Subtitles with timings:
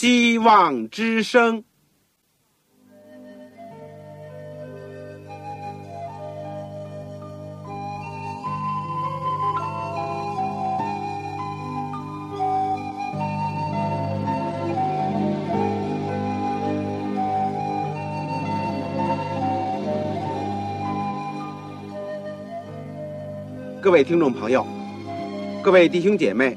[0.00, 1.64] 希望之声。
[23.82, 24.64] 各位听众朋友，
[25.60, 26.56] 各位弟兄姐妹，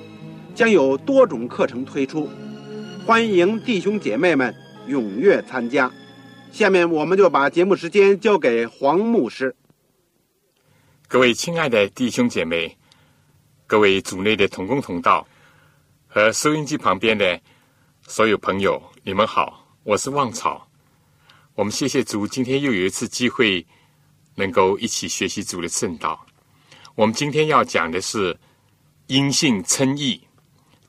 [0.53, 2.29] 将有多种课程推出，
[3.05, 4.53] 欢迎弟兄姐妹们
[4.87, 5.91] 踊跃参加。
[6.51, 9.55] 下面我们就把节目时间交给黄牧师。
[11.07, 12.77] 各位亲爱的弟兄姐妹，
[13.65, 15.25] 各位组内的同工同道
[16.07, 17.39] 和收音机旁边的
[18.05, 20.67] 所有朋友，你们好，我是旺草。
[21.55, 23.65] 我们谢谢主，今天又有一次机会
[24.35, 26.25] 能够一起学习主的圣道。
[26.95, 28.37] 我们今天要讲的是
[29.07, 30.21] 因信称义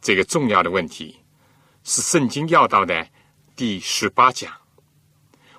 [0.02, 1.16] 这个重要的问题，
[1.84, 3.08] 是圣经要道的
[3.54, 4.52] 第十八讲。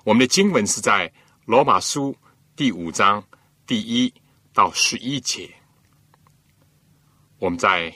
[0.04, 1.10] 我们的经文是在
[1.46, 2.14] 罗马书
[2.54, 3.24] 第五章
[3.66, 4.12] 第一
[4.52, 5.50] 到十一节。
[7.38, 7.92] 我们在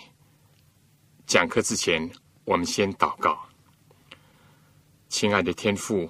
[1.26, 2.10] 讲课之前，
[2.44, 3.38] 我们先祷告。
[5.10, 6.08] 亲爱的天父，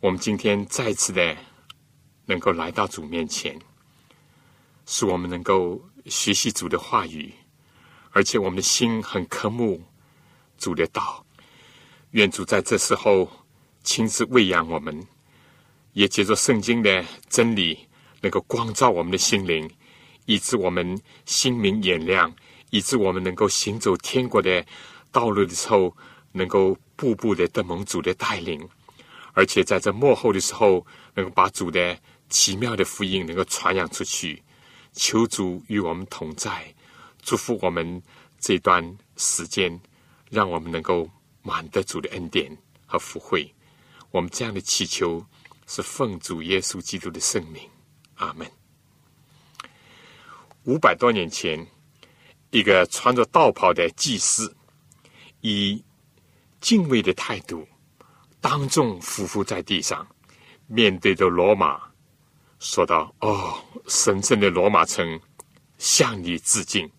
[0.00, 1.34] 我们今天再次的
[2.26, 3.58] 能够来到主面前。
[4.84, 7.32] 使我们能够学习主的话语，
[8.18, 9.80] 而且我们的心很渴慕
[10.58, 11.24] 主的道。
[12.10, 13.30] 愿主在这时候
[13.84, 15.06] 亲自喂养我们，
[15.92, 17.78] 也借着圣经的真理，
[18.20, 19.70] 能够光照我们的心灵，
[20.26, 22.34] 以致我们心明眼亮，
[22.70, 24.66] 以致我们能够行走天国的
[25.12, 25.96] 道路的时候，
[26.32, 28.68] 能够步步的得蒙主的带领，
[29.32, 30.84] 而且在这幕后的时候，
[31.14, 31.96] 能够把主的
[32.28, 34.42] 奇妙的福音能够传扬出去。
[34.92, 36.74] 求主与我们同在，
[37.22, 38.02] 祝福我们
[38.38, 39.80] 这段时间，
[40.30, 41.08] 让我们能够
[41.42, 42.56] 满得主的恩典
[42.86, 43.54] 和福惠。
[44.10, 45.24] 我们这样的祈求
[45.66, 47.62] 是奉主耶稣基督的圣名，
[48.14, 48.50] 阿门。
[50.64, 51.66] 五百多年前，
[52.50, 54.56] 一个穿着道袍的祭司，
[55.40, 55.84] 以
[56.60, 57.66] 敬畏的态度，
[58.40, 60.06] 当众匍匐在地上，
[60.66, 61.80] 面对着罗马。
[62.58, 65.20] 说道：“哦，神圣的罗马城，
[65.78, 66.90] 向你致敬。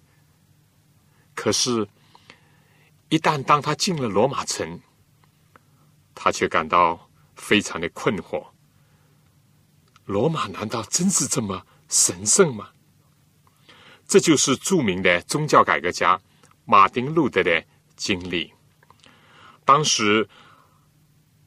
[1.41, 1.87] 可是，
[3.07, 4.81] 一旦当他进了罗马城，
[6.13, 8.45] 他却感到非常的困惑。
[10.03, 12.71] 罗马难道真是这么神圣吗？
[14.05, 16.19] 这就是著名的宗教改革家
[16.65, 17.63] 马丁路德的
[17.95, 18.53] 经历。
[19.63, 20.27] 当时，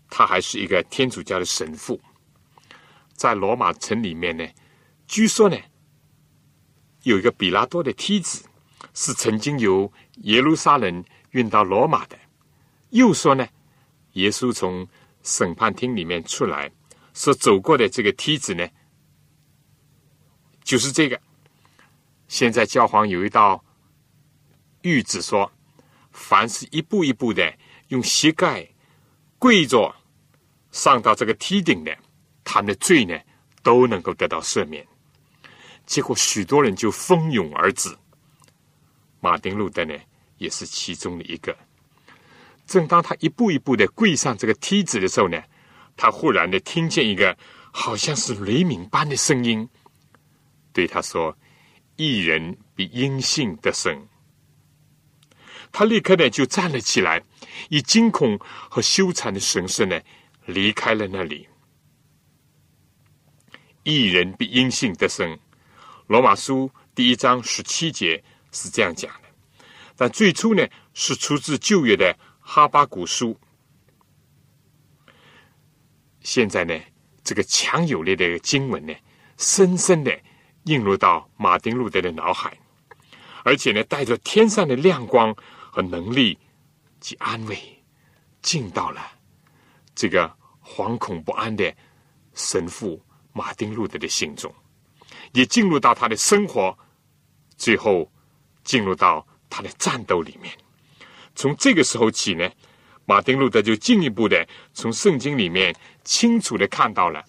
[0.09, 2.01] 他还是一个天主教的神父。”
[3.13, 4.49] 在罗马城里面呢，
[5.07, 5.57] 据说呢，
[7.03, 8.47] 有一个比拉多的梯子
[8.95, 9.93] 是曾经由
[10.23, 12.19] 耶路撒冷运到罗马的。
[12.91, 13.47] 又说呢，
[14.13, 14.87] 耶稣从
[15.23, 16.71] 审判厅里面出来
[17.15, 18.69] 所走过的这个梯子呢，
[20.63, 21.21] 就是这个。
[22.29, 23.63] 现在教皇有一道
[24.83, 25.51] 谕旨说，
[26.13, 27.53] 凡是一步一步的
[27.89, 28.67] 用膝盖
[29.39, 29.95] 跪着
[30.71, 31.97] 上到这个梯顶的。
[32.45, 33.17] 他的罪呢
[33.63, 34.85] 都能够得到赦免，
[35.87, 37.89] 结果许多人就蜂拥而至。
[39.23, 39.95] 马丁路德呢
[40.37, 41.57] 也是其中的一个。
[42.67, 45.41] 正当他一步一步的跪上这个梯子的时候呢，
[45.97, 47.37] 他忽然的听见一个
[47.71, 49.69] 好像是雷鸣般的声音，
[50.73, 51.37] 对他说
[51.95, 54.09] ：“一人比阴性的生。”
[55.71, 57.23] 他立刻呢就站了起来，
[57.69, 58.37] 以惊恐
[58.69, 60.01] 和羞惭的神色呢
[60.47, 61.47] 离开了那里。
[63.85, 65.39] 一人比阴性得生，
[66.09, 69.29] 罗马书第一章十七节是这样讲的。
[69.97, 70.65] 但最初呢，
[70.95, 73.37] 是出自旧约的哈巴古书。
[76.21, 76.79] 现在呢，
[77.25, 78.95] 这个强有力的经文呢，
[79.37, 80.17] 深深的
[80.65, 82.57] 映入到马丁路德的脑海，
[83.45, 85.35] 而且呢，带着天上的亮光
[85.73, 86.39] 和能力
[87.01, 87.59] 及安慰，
[88.41, 89.01] 进到了
[89.95, 90.33] 这个
[90.65, 91.75] 惶恐不安的
[92.35, 93.03] 神父。
[93.35, 94.55] 马丁路德的心中，
[95.33, 96.79] 也进入到他的生活，
[97.57, 98.13] 最后
[98.65, 100.53] 进入到他的战斗里面。
[101.35, 102.51] 从这个时候起呢，
[103.07, 105.75] 马丁路德就进一步的从圣经里面
[106.05, 107.25] 清楚的看到了，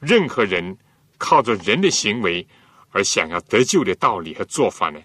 [0.00, 0.76] 任何人
[1.18, 2.46] 靠着人的行为
[2.90, 5.00] 而想要得救的道理和做法呢，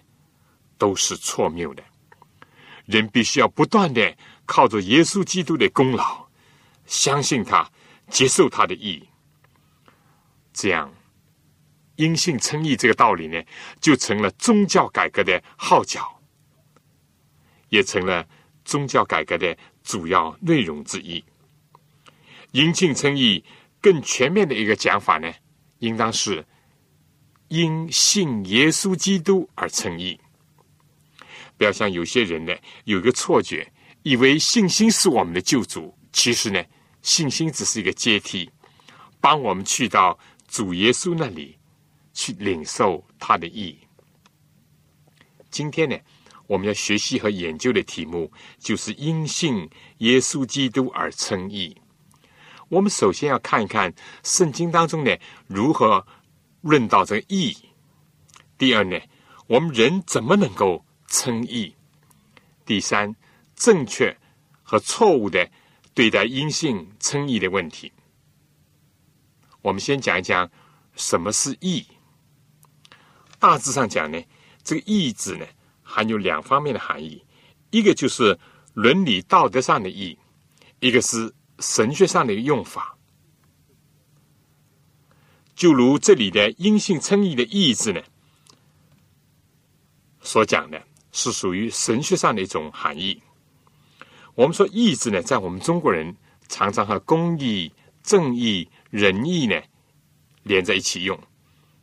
[0.76, 1.82] 都是错谬的。
[2.86, 4.16] 人必须要不断的
[4.46, 6.26] 靠着耶稣基督的功劳，
[6.86, 7.70] 相信他，
[8.08, 9.06] 接受他的义，
[10.54, 10.90] 这样
[11.98, 13.42] 因信称义这个道理呢，
[13.80, 16.20] 就成了宗教改革的号角，
[17.70, 18.24] 也成了
[18.64, 21.22] 宗教改革的主要内容之一。
[22.52, 23.44] 因信称义
[23.80, 25.28] 更全面的一个讲法呢，
[25.80, 26.46] 应当是
[27.48, 30.18] 因信耶稣基督而称义。
[31.56, 32.54] 不要像有些人呢，
[32.84, 33.72] 有一个错觉，
[34.04, 35.92] 以为信心是我们的救主。
[36.12, 36.64] 其实呢，
[37.02, 38.48] 信心只是一个阶梯，
[39.20, 40.16] 帮我们去到
[40.46, 41.57] 主耶稣那里
[42.18, 43.78] 去领受他的意。
[45.50, 45.96] 今天呢，
[46.48, 51.76] 我们要学习和研究的题目就是因信耶稣基督而称义。
[52.68, 53.94] 我们首先要看一看
[54.24, 55.16] 圣经当中呢
[55.46, 56.04] 如何
[56.62, 57.56] 论到这个义。
[58.58, 58.98] 第二呢，
[59.46, 60.84] 我们人怎么能够？
[61.06, 61.72] 称义。
[62.66, 63.14] 第三，
[63.54, 64.14] 正确
[64.64, 65.48] 和错误的
[65.94, 67.92] 对待因信称义的问题。
[69.62, 70.50] 我们先讲一讲
[70.96, 71.86] 什么是义。
[73.38, 74.22] 大致上讲呢，
[74.62, 75.46] 这个义字呢，
[75.82, 77.24] 含有两方面的含义：
[77.70, 78.38] 一个就是
[78.74, 80.18] 伦理道德上的义，
[80.80, 82.96] 一个是神学上的用法。
[85.54, 88.00] 就如这里的阴性称义的义字呢，
[90.20, 90.82] 所讲的。
[91.10, 93.20] 是属于神学上的一种含义。
[94.34, 96.14] 我们说义字呢，在我们中国人
[96.48, 99.60] 常常和公义、正义、仁义呢
[100.42, 101.18] 连在一起用。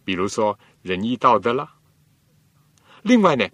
[0.06, 1.68] 比如说仁义道德了。
[3.02, 3.50] 另外呢，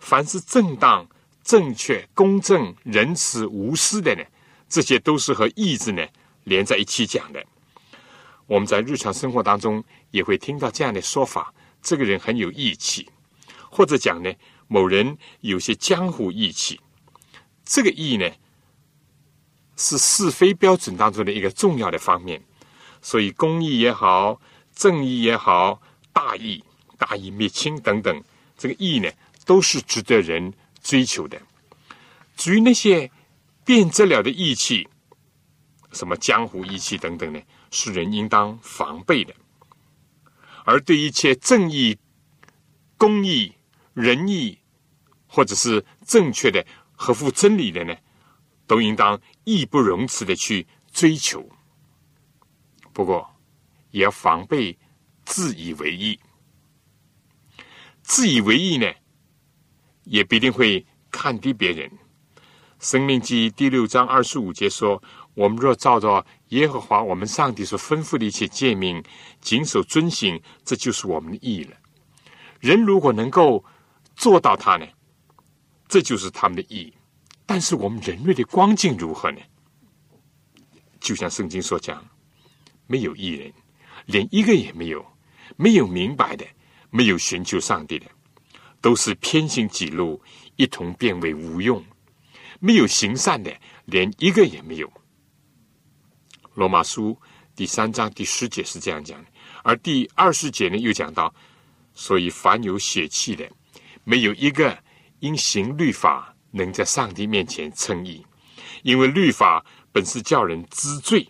[0.00, 1.06] 凡是正当、
[1.44, 4.24] 正确、公正、仁慈、无私的呢，
[4.68, 6.04] 这些都是和义字呢
[6.42, 7.40] 连在一起讲的。
[8.46, 13.08] 我们在日常生活当中也会听到这样的说法：这个人很有义气，
[13.70, 14.32] 或者讲呢。
[14.66, 16.80] 某人有些江湖义气，
[17.66, 18.28] 这个义呢，
[19.76, 22.42] 是是非标准当中的一个重要的方面。
[23.02, 24.40] 所以，公义也好，
[24.74, 25.82] 正义也好，
[26.14, 26.64] 大义、
[26.96, 28.24] 大义灭亲等等，
[28.56, 29.10] 这个义呢，
[29.44, 31.38] 都是值得人追求的。
[32.38, 33.10] 至于那些
[33.66, 34.88] 变质了的义气，
[35.92, 39.34] 什么江湖义气等等呢，是人应当防备的。
[40.64, 41.98] 而对一切正义、
[42.96, 43.52] 公义。
[43.94, 44.58] 仁义，
[45.28, 47.94] 或者是正确的、合乎真理的呢，
[48.66, 51.48] 都应当义不容辞的去追求。
[52.92, 53.32] 不过，
[53.92, 54.76] 也要防备
[55.24, 56.18] 自以为意。
[58.02, 58.92] 自以为意呢，
[60.04, 61.90] 也必定会看低别人。
[62.80, 65.02] 生命记第六章二十五节说
[65.34, 69.02] ：“我们若照着耶和华我们上帝所吩咐的一切诫命，
[69.40, 71.76] 谨守遵行，这就是我们的义了。”
[72.60, 73.64] 人如果能够。
[74.16, 74.86] 做到他呢，
[75.88, 76.94] 这就是他们的意义。
[77.44, 79.40] 但是我们人类的光景如何呢？
[81.00, 82.06] 就像圣经所讲，
[82.86, 83.52] 没有一人，
[84.06, 85.00] 连一个也没有；
[85.56, 86.44] 没有明白的，
[86.90, 88.06] 没有寻求上帝的，
[88.80, 90.20] 都是偏行己路，
[90.56, 91.82] 一同变为无用；
[92.60, 93.54] 没有行善的，
[93.84, 94.92] 连一个也没有。
[96.54, 97.16] 罗马书
[97.56, 99.30] 第三章第十节是这样讲的，
[99.62, 101.34] 而第二十节呢又讲到，
[101.94, 103.48] 所以凡有血气的。
[104.04, 104.76] 没有一个
[105.20, 108.24] 因行律法能在上帝面前称义，
[108.82, 111.26] 因为律法本是叫人知罪。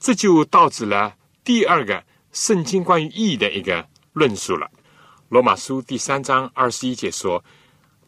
[0.00, 4.70] 这就导致了第二个圣经关于义的一个论述了。
[5.28, 7.44] 罗马书第三章二十一节说：“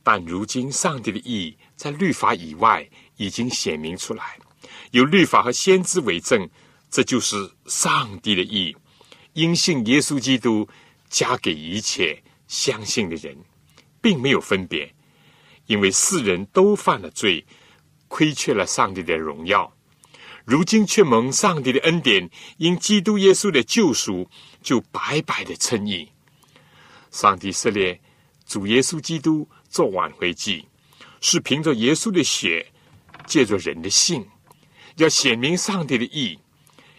[0.03, 4.39] 但如今上帝的义在律法以外已经显明出来，
[4.93, 6.49] 有律法和先知为证，
[6.91, 8.77] 这就是上帝的义，
[9.33, 10.69] 因信耶稣基督。”
[11.11, 13.37] 加给一切相信的人，
[14.01, 14.93] 并没有分别，
[15.67, 17.47] 因为世人都犯了罪，
[18.09, 19.73] 亏缺了上帝的荣耀。
[20.45, 24.29] 如今却蒙上帝的恩典，因基督耶稣的救赎，
[24.63, 26.09] 就白白的称义。
[27.11, 27.99] 上帝设立
[28.47, 30.67] 主耶稣基督做挽回祭，
[31.21, 32.67] 是凭着耶稣的血，
[33.27, 34.27] 借着人的信，
[34.97, 36.39] 要显明上帝的义，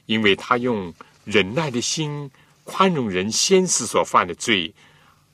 [0.05, 2.29] 因为他用忍耐的心。
[2.67, 4.73] 宽容人先世所犯的罪，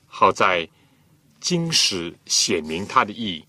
[0.06, 0.68] 好在
[1.40, 3.42] 今时显明他的义，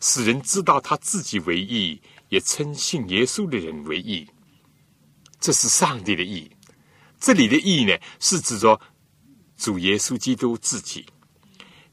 [0.00, 4.28] 使人知道他自己为义，也称信耶稣的人为义。
[5.40, 6.50] 这是上帝的义。
[7.20, 8.80] 这里的义呢，是指着
[9.56, 11.06] 主耶稣基督自己。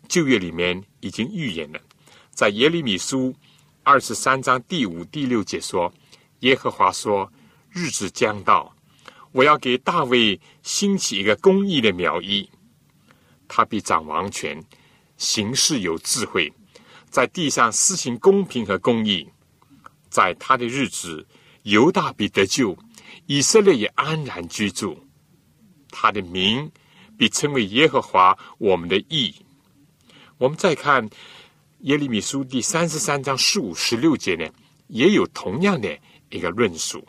[0.08, 1.80] 旧约里面已经预言了，
[2.32, 3.36] 在耶利米书
[3.82, 5.92] 二十三章第五、第六节说
[6.42, 7.32] ：“耶和华说，
[7.72, 8.76] 日子将到，
[9.32, 12.48] 我要给大卫兴起一个公义的苗裔，
[13.48, 14.64] 他必掌王权，
[15.18, 16.54] 行事有智慧，
[17.10, 19.28] 在地上施行公平和公义。
[20.16, 21.28] 在他的日子，
[21.64, 22.78] 犹大必得救，
[23.26, 24.98] 以色列也安然居住。
[25.90, 26.72] 他的名
[27.18, 29.36] 必称为耶和华我们的义。”
[30.40, 31.10] 我们再看。
[31.82, 34.50] 耶利米书第三十三章十五、十六节呢，
[34.88, 36.00] 也有同样的
[36.32, 37.06] 一个论述。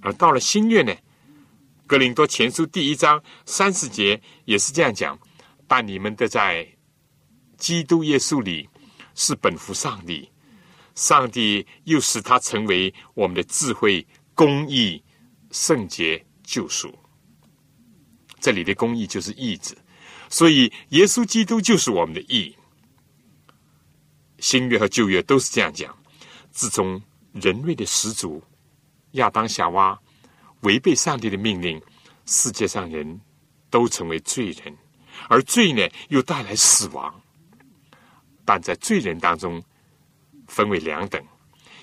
[0.00, 0.94] 而到了新月呢，
[1.86, 5.18] 格林多前书第一章三十节也是这样讲：
[5.66, 6.66] 但你们的在
[7.58, 8.66] 基督耶稣里
[9.14, 10.30] 是本乎上帝，
[10.94, 15.02] 上帝又使他成为我们的智慧、公义、
[15.50, 16.96] 圣洁、救赎。
[18.40, 19.76] 这里的公义就是义字，
[20.28, 22.54] 所以耶稣基督就是我们的义。
[24.38, 25.96] 新约和旧约都是这样讲。
[26.50, 27.00] 自从
[27.32, 28.42] 人类的始祖
[29.12, 29.98] 亚当夏娃
[30.60, 31.80] 违背上帝的命令，
[32.26, 33.20] 世界上人
[33.70, 34.76] 都成为罪人，
[35.28, 37.20] 而罪呢又带来死亡。
[38.44, 39.62] 但在罪人当中
[40.46, 41.22] 分为两等：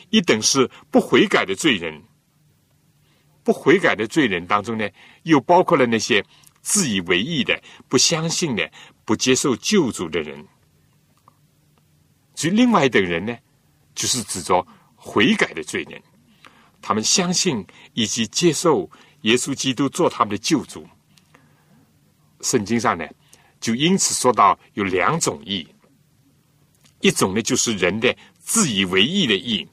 [0.10, 2.01] 一等是不悔改的罪人，
[3.44, 4.89] 不悔改的罪人当中呢，
[5.24, 6.24] 又包括了那些
[6.62, 8.72] 自以为意的、不相信的、
[9.06, 10.46] 不接受救主的人。
[12.36, 13.38] 至于另外一等人呢，
[13.94, 14.65] 就是指着
[14.96, 16.01] 悔改的罪人，
[16.82, 18.89] 他们相信以及接受
[19.22, 20.88] 耶稣基督做他们的救主。
[22.41, 23.08] 圣经上呢，
[23.60, 25.68] 就因此说到有两种义，
[27.01, 29.66] 一种呢就是人的自以为义的义，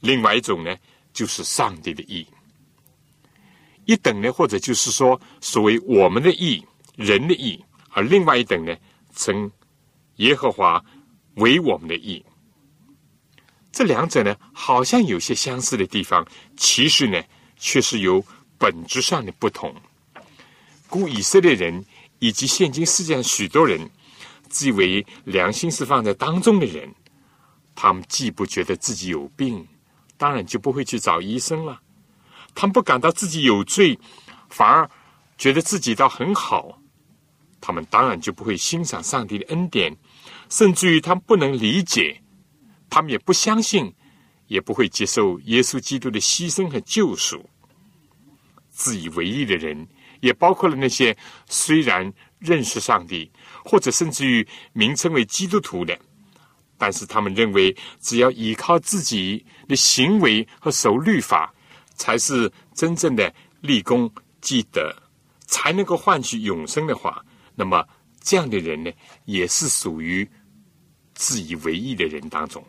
[0.00, 0.76] 另外一种呢
[1.12, 2.26] 就是上帝的义。
[3.84, 6.64] 一等呢，或者就是说所谓我们的义，
[6.94, 8.76] 人的义，而另外一等呢，
[9.14, 9.50] 称
[10.16, 10.82] 耶和华。
[11.36, 12.22] 为我们的义，
[13.72, 17.18] 这两者呢，好像有些相似的地方，其实呢，
[17.56, 18.22] 却是有
[18.58, 19.74] 本质上的不同。
[20.90, 21.82] 故以色列人
[22.18, 23.90] 以及现今世界上许多人，
[24.50, 26.94] 自以为良心是放在当中的人，
[27.74, 29.66] 他们既不觉得自己有病，
[30.16, 31.78] 当然就不会去找医生了；
[32.54, 33.98] 他们不感到自己有罪，
[34.48, 34.88] 反而
[35.38, 36.78] 觉得自己倒很好，
[37.60, 39.96] 他们当然就不会欣赏上帝的恩典。
[40.48, 42.20] 甚至于他们不能理解，
[42.90, 43.90] 他们也不相信，
[44.48, 47.48] 也不会接受耶稣基督的牺牲和救赎。
[48.68, 49.88] 自以为意的人，
[50.20, 53.32] 也包括了那些虽然认识上帝，
[53.64, 55.98] 或者甚至于名称为基督徒的，
[56.82, 61.54] 但是他们认为只要依靠自己的行为和守律法，
[61.94, 64.92] 才是真正的立功积德，
[65.46, 67.24] 才能够换取永生的话，
[67.54, 67.86] 那么
[68.20, 68.90] 这样的人呢，
[69.26, 70.28] 也是属于。
[71.14, 72.64] 自以为意的人当中，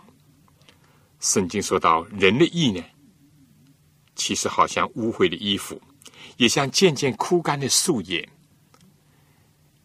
[1.20, 2.84] 圣经说到人的意呢，
[4.16, 5.82] 其实好像污秽的衣服，
[6.38, 8.30] 也像渐渐枯干的树叶。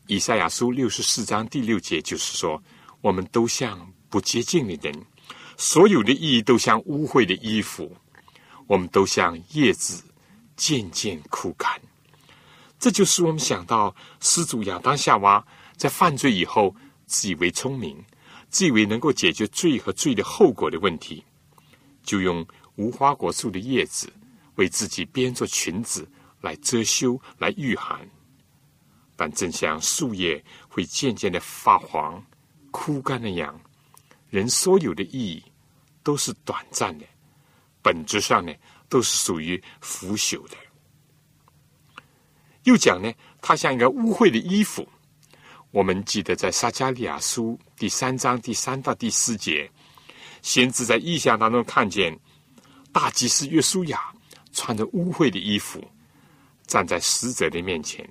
[0.06, 2.62] 以赛亚书六十四章第六节就是说，
[3.00, 5.04] 我们都像不洁净的人，
[5.56, 7.96] 所有的意义都像污秽的衣服，
[8.66, 10.02] 我们都像叶子
[10.56, 11.80] 渐渐枯干。
[12.78, 15.44] 这就是我们想到始祖亚当夏娃
[15.76, 16.74] 在犯罪以后，
[17.06, 18.04] 自以为聪明。
[18.50, 21.22] 自以为能够解决罪和罪的后果的问题，
[22.02, 22.46] 就用
[22.76, 24.10] 无花果树的叶子
[24.54, 26.10] 为自己编做裙子
[26.40, 28.08] 来遮羞、来御寒。
[29.16, 32.24] 但正像树叶会渐渐的发黄、
[32.70, 33.60] 枯干那样，
[34.30, 35.42] 人所有的意义
[36.02, 37.06] 都是短暂的，
[37.82, 38.52] 本质上呢
[38.88, 40.56] 都是属于腐朽的。
[42.64, 44.86] 又讲呢，它像一个污秽的衣服。
[45.70, 49.70] 我们记得在撒加利亚书第三章第三到第四节，
[50.40, 52.18] 先知在异象当中看见
[52.90, 54.12] 大祭司约书亚
[54.52, 55.82] 穿着污秽的衣服
[56.66, 58.06] 站在使者的面前，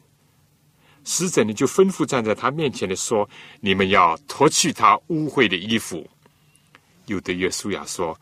[1.08, 3.28] 使者呢就吩咐站在他面前的说
[3.62, 6.06] ：“你们要脱去他污秽的衣服。”
[7.08, 8.20] 有的耶稣亚说：“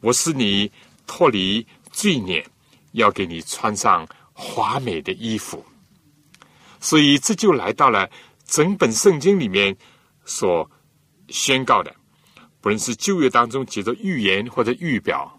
[0.00, 0.70] 我是你
[1.06, 2.46] 脱离罪孽，
[2.92, 5.64] 要给你穿上华美的衣服。”
[6.78, 8.08] 所以这就来到了。
[8.48, 9.76] 整本圣经里面
[10.24, 10.70] 所
[11.30, 11.92] 宣告的，
[12.60, 15.36] 不论是旧约当中接着预言或者预表，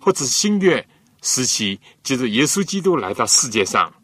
[0.00, 0.84] 或者新约
[1.22, 3.94] 时期接着耶稣基督来到世界上，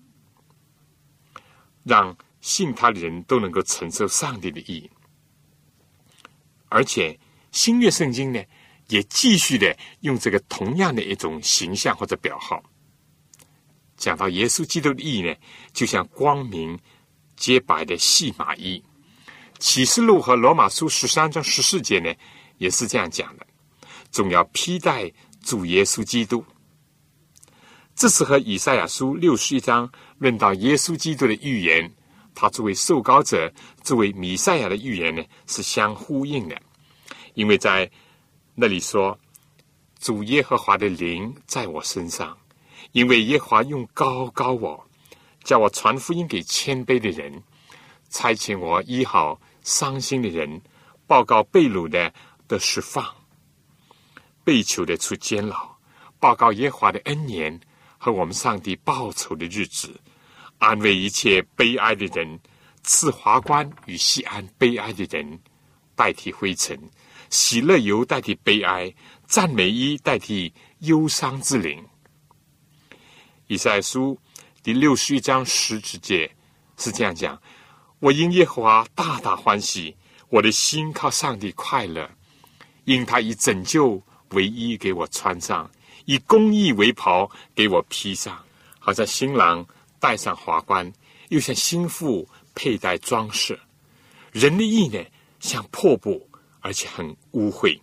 [1.83, 4.91] 让信他的人都能够承受上帝的意。
[6.69, 7.19] 而且
[7.53, 8.45] 新约圣经呢，
[8.89, 12.63] 也继续的用这个同样的一种形象或者表号，
[13.97, 15.35] 讲到耶稣基督的意呢，
[15.73, 16.79] 就像光明。
[17.37, 18.81] 洁白的细麻衣，
[19.59, 22.15] 启示录和罗马书十三章十四节呢，
[22.59, 23.45] 也是这样讲的。
[24.13, 25.11] 总要披戴
[25.43, 26.45] 主耶稣基督。
[27.97, 31.93] 这是和以赛亚书六十一章论到耶稣基督的预言，
[32.35, 36.61] 他作为受膏者、作为弥赛亚的预言呢，是相呼应的。
[37.35, 37.91] 因为在
[38.55, 39.19] 那里说
[40.00, 42.37] ：“主耶和华的灵在我身上，
[42.93, 44.87] 因为耶和华用高高我，
[45.43, 47.43] 叫我传福音给谦卑的人，
[48.11, 50.61] 差遣我医好伤心的人，
[51.07, 52.12] 报告被掳的
[52.49, 53.05] 的释放，
[54.43, 55.76] 被囚的出监牢，
[56.19, 57.61] 报告耶和华的恩年。”
[57.97, 59.99] 和我们上帝报仇的日子，
[60.64, 62.40] 安慰一切悲哀的人，
[62.83, 65.38] 赐华冠与西安悲哀的人，
[65.94, 66.75] 代替灰尘；
[67.28, 68.92] 喜乐油代替悲哀，
[69.26, 71.85] 赞美衣代替忧伤之灵。
[73.47, 74.18] 以赛书
[74.62, 76.30] 第六十一章十节
[76.78, 77.38] 是这样讲：
[77.99, 79.94] 我因耶和华大大欢喜，
[80.30, 82.11] 我的心靠上帝快乐，
[82.87, 85.71] 因他以拯救为衣给我穿上。
[86.06, 88.42] 以公义为袍给我披上，
[88.78, 89.66] 好像新郎
[90.04, 90.92] 戴上华冠，
[91.30, 93.58] 又像新妇佩戴装饰。
[94.32, 95.02] 人的意呢，
[95.40, 96.28] 像破布，
[96.61, 97.80] 而且很污秽；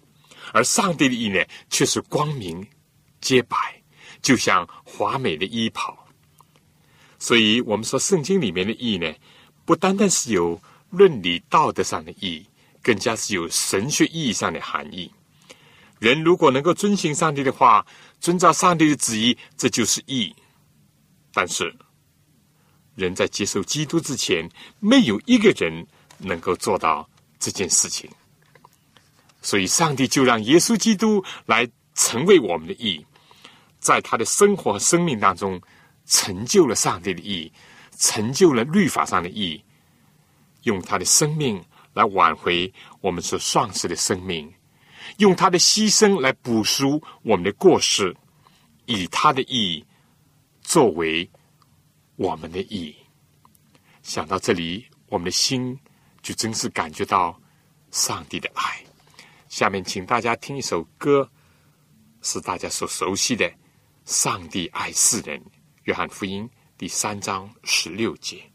[0.53, 2.63] 而上帝的意呢，却是光明
[3.21, 3.81] 洁白，
[4.21, 5.97] 就像华美的衣袍。
[7.17, 9.11] 所以，我们说圣经里面的意呢，
[9.65, 10.61] 不单单是有
[10.91, 12.45] 伦理道德上的意，
[12.83, 15.11] 更加是有神学意义上的含义。
[15.97, 17.83] 人如果能够遵循上帝的话，
[18.19, 20.35] 遵照上帝的旨意，这就是义。
[21.33, 21.75] 但是，
[23.01, 24.47] 人在接受基督之前，
[24.79, 25.85] 没有一个人
[26.19, 28.09] 能够做到这件事情。
[29.41, 33.03] 所以，上帝就让耶稣基督来成为我们的义，
[33.79, 35.59] 在他的生活和生命当中，
[36.05, 37.51] 成就了上帝的义，
[37.97, 39.59] 成就了律法上的义，
[40.63, 41.59] 用他的生命
[41.93, 44.53] 来挽回我们所丧失的生命。
[45.17, 48.15] 用他的牺牲来补赎我们的过失，
[48.85, 49.83] 以他的义
[50.61, 51.27] 作为
[52.15, 52.95] 我们的义。
[54.11, 55.79] 想到这里，我们的心
[56.21, 57.41] 就真是感觉到
[57.91, 58.83] 上帝的爱。
[59.47, 61.31] 下面，请大家听一首歌，
[62.21, 63.45] 是大家所熟悉的
[64.03, 65.39] 《上帝爱世人》，
[65.83, 68.50] 约翰福音第三章十六节。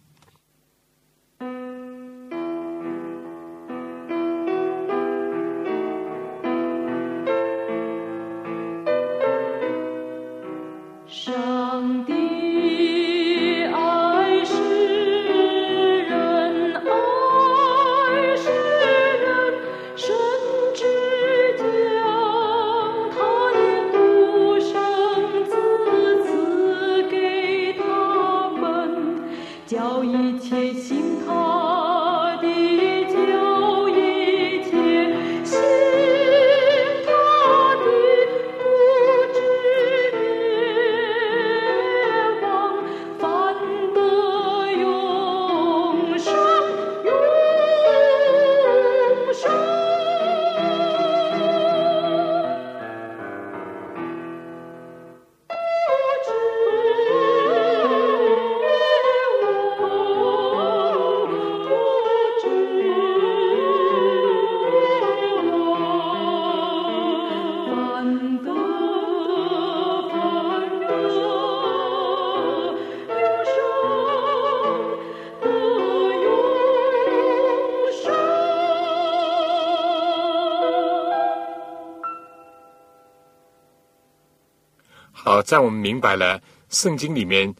[85.46, 87.54] 在我们明白了圣经里面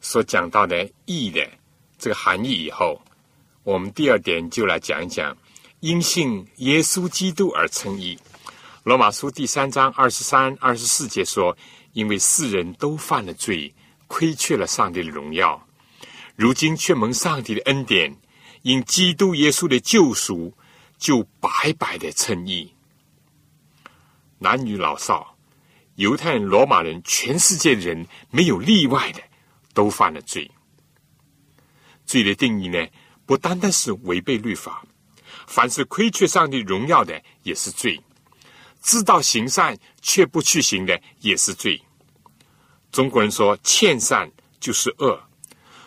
[0.00, 1.44] 所讲到的义的
[1.98, 3.02] 这个含义以后，
[3.64, 5.36] 我们第二点就来讲一讲
[5.80, 8.16] 因信耶稣基督而称义。
[8.84, 11.56] 罗马书第三章二十三、二十四节说
[11.94, 13.74] ：“因为世人都犯了罪，
[14.06, 15.60] 亏缺了上帝的荣耀，
[16.36, 18.16] 如今却蒙上帝的恩典，
[18.62, 20.54] 因基督耶稣的救赎，
[20.96, 22.72] 就白白的称义。
[24.38, 25.32] 男女老少。”
[25.96, 29.22] 犹太人、罗马人，全世界人没有例外的，
[29.74, 30.50] 都犯了罪。
[32.04, 32.86] 罪的定义呢，
[33.24, 34.84] 不单单是违背律法，
[35.46, 37.98] 凡是亏缺上帝荣耀的也是罪；
[38.82, 41.82] 知道行善却不去行的也是罪。
[42.92, 44.30] 中国人说“欠善
[44.60, 45.20] 就是恶”，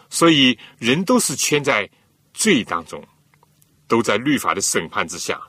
[0.09, 1.89] 所以人都是圈在
[2.33, 3.03] 罪当中，
[3.87, 5.39] 都在律法的审判之下。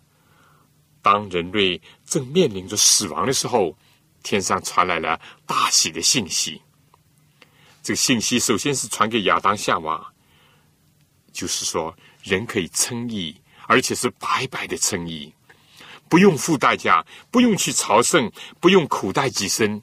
[1.03, 3.77] 当人类正面临着死亡的时候，
[4.23, 6.61] 天上传来了大喜的信息。
[7.83, 10.13] 这个信息首先是传给亚当夏娃，
[11.33, 13.35] 就是说人可以称义，
[13.67, 15.33] 而且是白白的称义，
[16.09, 18.31] 不用付代价，不用去朝圣，
[18.61, 19.83] 不用苦待己身，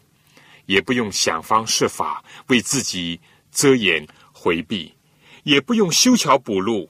[0.67, 3.19] 也不用想方设法为自己
[3.51, 4.93] 遮掩回避，
[5.43, 6.89] 也不用修桥补路。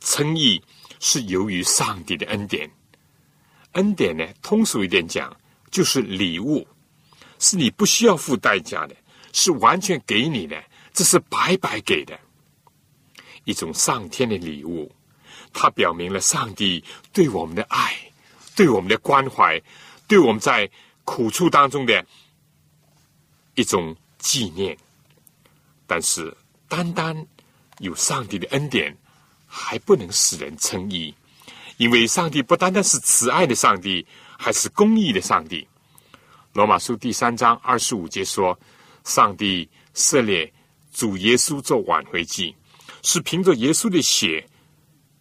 [0.00, 0.60] 称义
[1.00, 2.68] 是由于上帝的恩典。
[3.72, 5.34] 恩典呢，通俗一点讲，
[5.74, 6.64] 就是礼物，
[7.40, 8.94] 是你不需要付代价的，
[9.32, 12.16] 是完全给你的，这是白白给的
[13.42, 14.88] 一种上天的礼物。
[15.52, 17.92] 它表明了上帝对我们的爱，
[18.54, 19.60] 对我们的关怀，
[20.06, 20.70] 对我们在
[21.02, 22.06] 苦处当中的
[23.56, 24.78] 一种纪念。
[25.88, 26.32] 但是，
[26.68, 27.26] 单单
[27.78, 28.96] 有上帝的恩典，
[29.44, 31.12] 还不能使人称义。
[31.78, 34.06] 因为上帝不单单是慈爱的上帝，
[34.38, 35.66] 还是公义的上帝。
[36.52, 38.58] 罗马书第三章二十五节说
[39.04, 40.52] ：“上帝设立
[40.92, 42.54] 主耶稣做挽回祭，
[43.02, 44.46] 是凭着耶稣的血，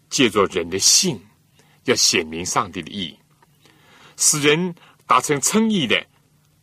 [0.09, 1.19] 借着人的信，
[1.85, 3.17] 要显明上帝的义，
[4.15, 4.75] 使人
[5.07, 6.05] 达成称义的。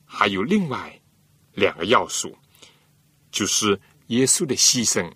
[0.05, 1.01] 还有另外
[1.55, 2.37] 两个要素，
[3.31, 5.11] 就是耶稣的牺牲，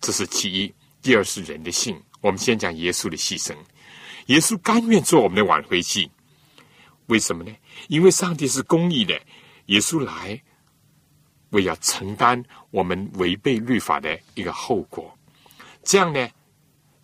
[0.00, 2.00] 这是其一；第二是人的信。
[2.20, 3.54] 我们先讲耶稣的牺牲。”
[4.26, 6.10] 耶稣甘愿做我们的挽回祭，
[7.06, 7.52] 为什么呢？
[7.88, 9.20] 因为上帝是公义的，
[9.66, 10.40] 耶稣来
[11.50, 15.16] 为要承担我们违背律法的一个后果。
[15.82, 16.28] 这样呢，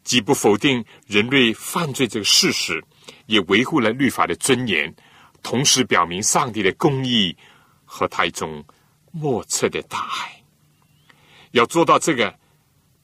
[0.04, 2.82] 既不否定人类犯罪这个事实，
[3.26, 4.94] 也维护了律法的尊严，
[5.42, 7.36] 同时表明上帝的公义
[7.84, 8.64] 和他一种
[9.10, 10.42] 莫测的大爱。
[11.52, 12.34] 要做到这个，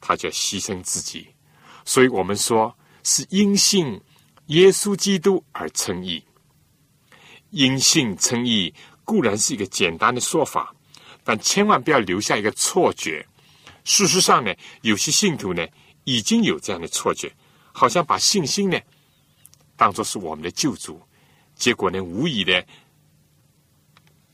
[0.00, 1.28] 他就要牺牲自己。
[1.84, 4.00] 所以我们说是因信。
[4.48, 6.24] 耶稣基督而称义，
[7.50, 8.72] 因信称义
[9.04, 10.74] 固然是一个简单的说法，
[11.24, 13.26] 但千万不要留下一个错觉。
[13.84, 15.66] 事实上呢，有些信徒呢
[16.04, 17.32] 已经有这样的错觉，
[17.72, 18.78] 好像把信心呢
[19.76, 21.00] 当做是我们的救主，
[21.54, 22.64] 结果呢无疑的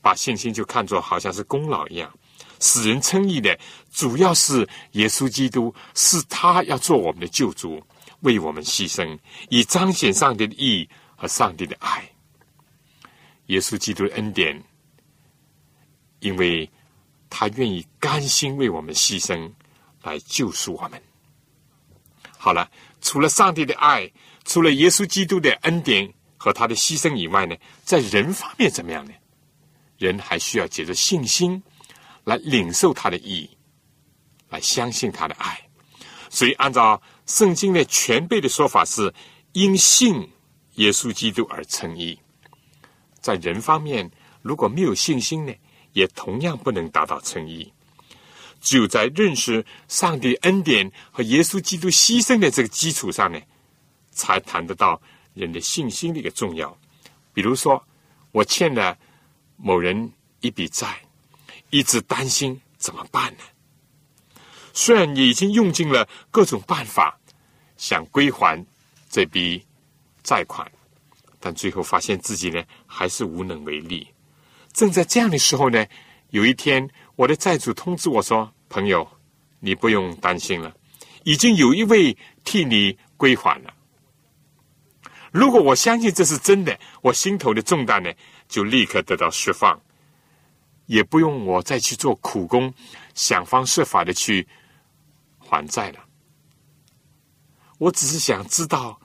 [0.01, 2.11] 把信心就看作好像是功劳一样。
[2.59, 3.57] 使人称义的
[3.91, 7.81] 主要是耶稣基督，是他要做我们的救主。
[8.21, 12.09] 为我们牺牲，以彰显上帝的义和上帝的爱。
[13.47, 14.63] 耶稣基督的恩典，
[16.19, 16.69] 因为
[17.29, 19.51] 他愿意甘心为我们牺牲，
[20.03, 21.01] 来救赎我们。
[22.37, 22.69] 好了，
[23.01, 24.11] 除了上帝的爱，
[24.43, 29.13] 除了耶稣基督的恩典和他的牺牲以外呢，在人方面怎么样呢？
[29.97, 31.61] 人还需要借着信心
[32.23, 33.57] 来领受他的意义，
[34.49, 35.59] 来相信他的爱。
[36.29, 37.01] 所以，按照。
[37.27, 39.11] 圣经的全备的说法是
[39.53, 40.29] 因信
[40.75, 42.19] 耶稣基督而称义，
[43.25, 44.07] 在人方面
[44.43, 45.53] 如果没有信心呢，
[45.93, 47.73] 也同样不能达到称义。
[48.61, 53.41] 只有在认识上帝恩典和耶稣基督牺牲的这个基础上呢，
[54.11, 55.01] 才谈得到
[55.33, 56.77] 人的信心的一个重要。
[57.33, 57.83] 比如说，
[58.31, 58.95] 我欠了
[59.57, 60.11] 某人
[60.41, 61.01] 一笔债，
[61.71, 63.39] 一直担心怎么办呢？
[64.71, 67.19] 虽然你已经用尽了各种办法
[67.75, 68.63] 想归还
[69.09, 69.65] 这笔
[70.21, 70.71] 债款，
[71.45, 74.07] 但最后发现自己呢还是无能为力。
[74.73, 75.85] 正在这样的时候呢，
[76.31, 79.07] 有一天我的债主通知我说：“朋友，
[79.59, 80.75] 你不用担心了，
[81.23, 83.71] 已经有一位替你归还了。”
[85.31, 88.11] 如果我相信这是真的，我心头的重担呢
[88.47, 89.79] 就立刻得到释放，
[90.87, 92.73] 也不用我再去做苦工，
[93.13, 94.47] 想方设法的去。
[95.47, 95.99] 还债了，
[97.77, 98.99] 我只是想知道，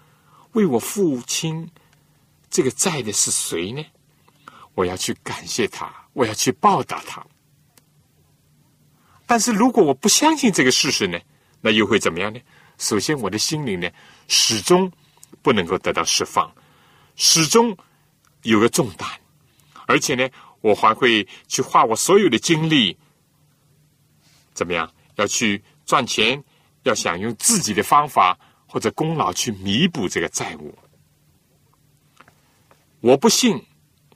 [0.52, 1.68] 为我父亲
[2.50, 3.82] 这个债的是谁呢？
[4.74, 7.24] 我要去感谢他，我要去报答他。
[9.26, 11.18] 但是如果我不相信这个事实呢，
[11.60, 12.40] 那又会怎么样呢？
[12.78, 13.88] 首先，我的心灵呢，
[14.28, 14.90] 始终
[15.40, 16.52] 不能够得到释放，
[17.14, 17.76] 始终
[18.42, 19.08] 有个重担，
[19.86, 20.28] 而且呢，
[20.60, 22.98] 我还会去花我所有的精力，
[24.52, 24.92] 怎么样？
[25.16, 25.62] 要去。
[25.86, 26.40] 赚钱
[26.84, 30.72] 要想用自己的方法或者功劳去弥补这个债务，
[33.00, 33.60] 我不信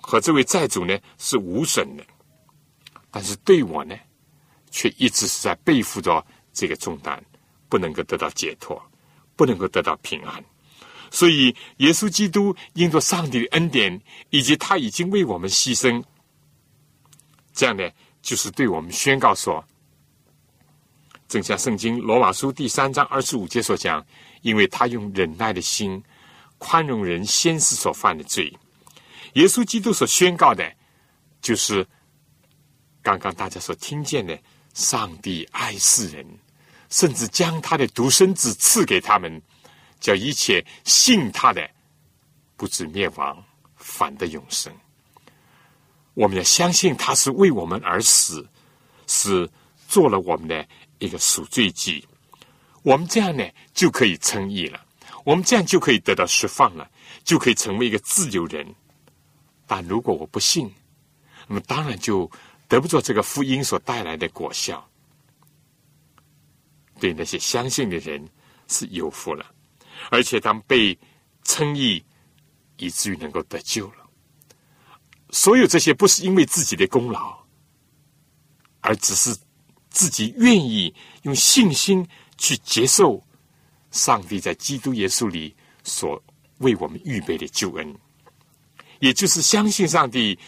[0.01, 2.05] 和这位债主呢是无损的，
[3.11, 3.97] 但是对我呢，
[4.71, 7.23] 却一直是在背负着这个重担，
[7.69, 8.81] 不能够得到解脱，
[9.37, 10.45] 不能够得到平安。
[11.11, 16.03] 所以，耶稣基督因着上帝的恩典，以及他已经为我们牺牲，
[17.53, 17.89] 这样呢，
[18.21, 19.65] 就是对我们宣告说。
[21.27, 24.05] 正像圣经罗马书第三章二十五节所讲，
[24.43, 26.03] 因为他用忍耐的心
[26.59, 28.53] 宽容人先世所犯的罪。
[29.35, 30.73] 耶稣基督所宣告的，
[31.41, 31.87] 就是
[33.03, 34.39] 刚刚大家所听见的：
[34.75, 36.27] 上帝爱世人，
[36.89, 39.43] 甚至将他的独生子赐给他们，
[40.01, 41.69] 叫一切信他的
[42.57, 43.45] 不至灭亡，
[43.77, 44.73] 反得永生。
[46.15, 48.49] 我们要相信他是为我们而死，
[49.09, 49.51] 是
[49.89, 50.67] 做了我们的
[51.01, 52.07] 一个赎罪祭。
[52.83, 54.81] 我们这样呢，就可以称义了。
[55.25, 56.89] 我们这样就可以得到释放了，
[57.25, 58.73] 就可以成为一个自由人。
[59.67, 60.73] 但如果我不信，
[61.47, 62.31] 那么当然就
[62.69, 64.89] 得不着这个福音所带来的果效。
[67.01, 68.27] 对那些相信的人
[68.69, 69.45] 是有福了，
[70.11, 70.99] 而且他们被
[71.43, 72.03] 称义，
[72.77, 74.09] 以至于能够得救了。
[75.31, 77.37] 所有这些不是因为自己的功劳，
[78.81, 79.37] 而只是
[79.91, 82.07] 自己愿意用信心
[82.39, 83.23] 去接受
[83.91, 86.23] 上帝在基督耶稣里所
[86.59, 87.95] 为我们预备的救恩，
[89.05, 90.39] 也就是相信上帝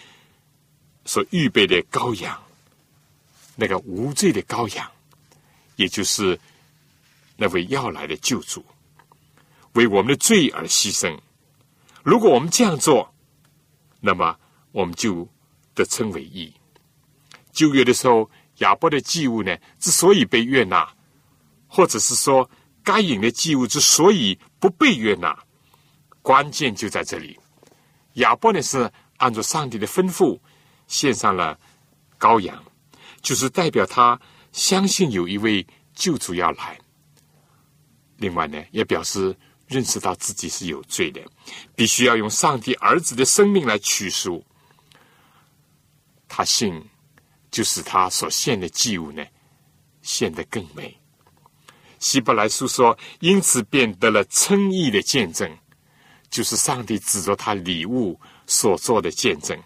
[1.04, 2.42] 所预备的羔羊，
[3.54, 4.90] 那个无罪的羔羊。
[5.74, 6.40] 也就是
[7.36, 8.64] 那位要来的救主，
[9.74, 11.14] 为我们的罪而牺牲。
[12.02, 13.14] 如果我们这样做，
[14.00, 14.34] 那么
[14.72, 15.28] 我们就
[15.74, 16.50] 得称为义。
[17.52, 20.90] 旧约的时候，亚伯的祭物呢，之所以被悦纳，
[21.66, 22.50] 或者是说
[22.82, 25.38] 该隐的祭物之所以不被悦纳，
[26.22, 27.38] 关键就在这里。
[28.16, 30.38] 亚伯呢是按照上帝的吩咐
[30.86, 31.58] 献上了
[32.18, 32.62] 羔羊，
[33.22, 34.20] 就是代表他。
[34.52, 36.78] 相信有一位救主要来，
[38.16, 41.20] 另外呢，也表示认识到自己是有罪的，
[41.74, 44.42] 必须要用上帝儿子的生命来取赎。
[46.26, 46.82] 他信，
[47.50, 49.22] 就使他所献的祭物呢，
[50.00, 50.98] 献得更美。
[51.98, 55.54] 希伯来书说，因此便得了称义的见证，
[56.36, 59.58] 就是上帝指着他礼物所做的见证，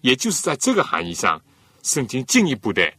[0.00, 1.40] 也就是在这个含义上，
[1.84, 2.92] 圣经进一步的。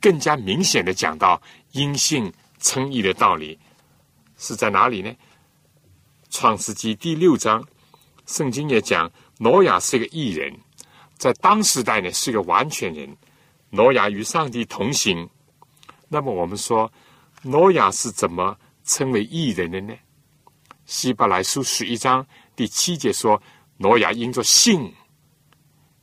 [0.00, 1.38] 更加明显的讲到
[1.72, 3.58] 因信称义的道理
[4.38, 5.14] 是在哪里呢？
[6.30, 7.62] 创世纪第六章，
[8.24, 10.58] 圣经也讲挪亚是个异人，
[11.18, 13.14] 在当时代呢是个完全人。
[13.68, 15.28] 挪亚与上帝同行。
[16.08, 16.90] 那么我们说，
[17.42, 19.94] 挪亚是怎么称为异人的呢？
[20.92, 22.24] 希伯来书十一章
[22.54, 23.42] 第七节说，
[23.78, 24.92] 挪亚因着信，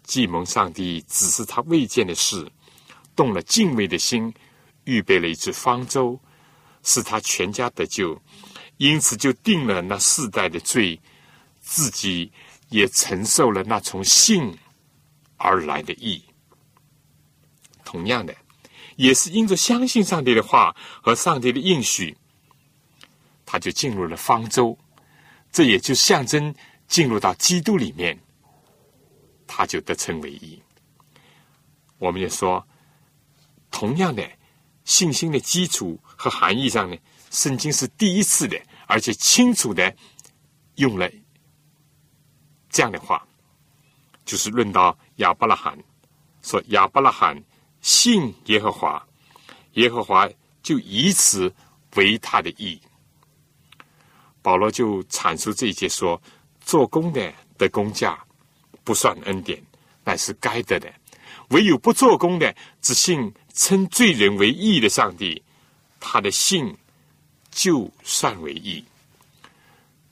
[0.01, 2.51] 既蒙上帝指示他未见的事。
[3.15, 4.33] 动了敬畏的心，
[4.85, 6.19] 预备了一只方舟，
[6.81, 8.19] 使他全家得救，
[8.77, 10.99] 因此就定了那世代的罪，
[11.61, 12.31] 自己
[12.69, 14.57] 也承受了那从信
[15.37, 16.19] 而来的义。
[17.85, 18.35] 同样的，
[18.95, 22.17] 也是因着相信上帝的话和上帝的应许，
[23.51, 24.77] 他就进入了方舟，
[25.51, 26.53] 这也就象征
[26.87, 28.15] 进入到基督里面，
[29.47, 30.61] 他就得称为义。
[31.97, 32.63] 我们也说。
[33.71, 34.27] 同样的
[34.83, 36.97] 信心的基础和含义上呢，
[37.29, 39.95] 圣经是第一次的，而且清楚的
[40.75, 41.09] 用了
[42.69, 43.25] 这样的话，
[44.25, 45.77] 就是论到亚伯拉罕，
[46.41, 47.41] 说亚伯拉罕
[47.81, 49.07] 信耶和华，
[49.73, 50.27] 耶和华
[50.61, 51.53] 就以此
[51.95, 52.79] 为他的义。
[54.41, 56.21] 保罗就阐述这一节说，
[56.61, 58.17] 做工的的工价
[58.83, 59.61] 不算恩典，
[60.03, 60.91] 乃是该得的。
[61.49, 65.41] 唯有不做工的，只信称罪人为义的上帝，
[65.99, 66.75] 他的信
[67.51, 68.83] 就算为义。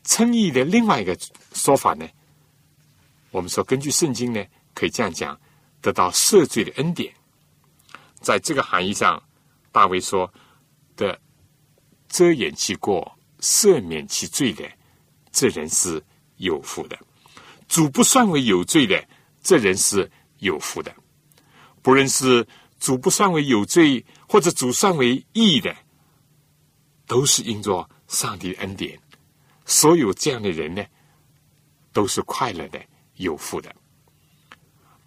[0.04, 1.18] 称义的另外一个
[1.54, 2.08] 说法呢，
[3.32, 5.40] 我们说根据圣经呢，可以这样讲：
[5.82, 7.14] 得到赦罪的恩典。
[8.20, 9.22] 在这个含义上，
[9.72, 10.32] 大卫说
[10.96, 11.20] 的
[12.10, 14.70] 遮掩其过、赦免其罪的，
[15.32, 16.04] 这人是
[16.38, 16.98] 有福的；
[17.68, 19.08] 主不算为有罪的，
[19.42, 20.96] 这人是有福的。
[21.82, 22.46] 不论是
[22.80, 25.76] 主不算为有罪，或者主算为义的，
[27.06, 29.00] 都是因着上帝恩典。
[29.66, 30.86] 所有这样的人呢，
[31.94, 32.82] 都是快乐的、
[33.16, 33.74] 有福的。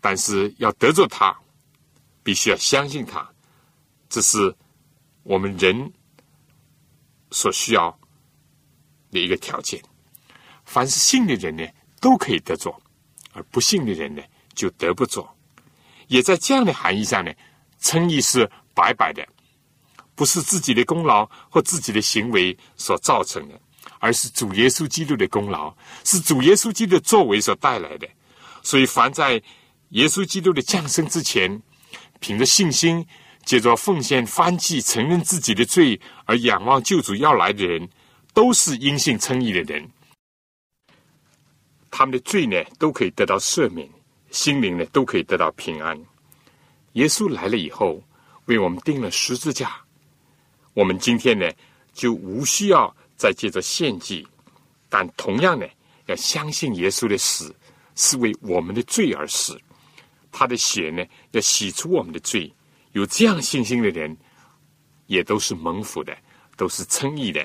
[0.01, 1.39] 但是要得着他，
[2.23, 3.31] 必须要相信他，
[4.09, 4.57] 这是
[5.23, 5.93] 我们人
[7.31, 8.00] 所需要
[9.11, 9.81] 的一个条件。
[10.65, 11.67] 凡是信的人呢，
[12.01, 12.71] 都可以得着；
[13.33, 14.23] 而不信的人呢，
[14.55, 15.29] 就得不着。
[16.07, 17.33] 也在这样的含义上呢，
[17.81, 19.27] 称义是白白的，
[20.15, 23.61] 不是自己的功劳或自己的行为所造成的，
[23.99, 28.09] 而是主耶稣基督的功劳，是主耶稣基督的作为所带来的。
[28.63, 29.43] 所以，凡在
[29.91, 31.61] 耶稣基督的降生之前，
[32.21, 33.07] 凭着信心，
[33.45, 37.89] 借着奉献翻祭，承认自己的罪而仰望救主要来的人，
[38.33, 39.89] 都是因信称义的人，
[41.91, 43.89] 他们的罪呢，都可以得到赦免。
[44.31, 46.01] 心灵呢都可以得到平安。
[46.93, 48.01] 耶稣来了以后，
[48.45, 49.77] 为我们钉了十字架。
[50.73, 51.51] 我们今天呢
[51.93, 54.25] 就无需要再借着献祭，
[54.89, 55.67] 但同样呢
[56.07, 57.53] 要相信耶稣的死
[57.97, 59.61] 是为我们的罪而死，
[60.31, 62.53] 他的血呢要洗出我们的罪。
[62.93, 64.17] 有这样信心的人，
[65.07, 66.17] 也都是蒙福的，
[66.57, 67.45] 都是称义的，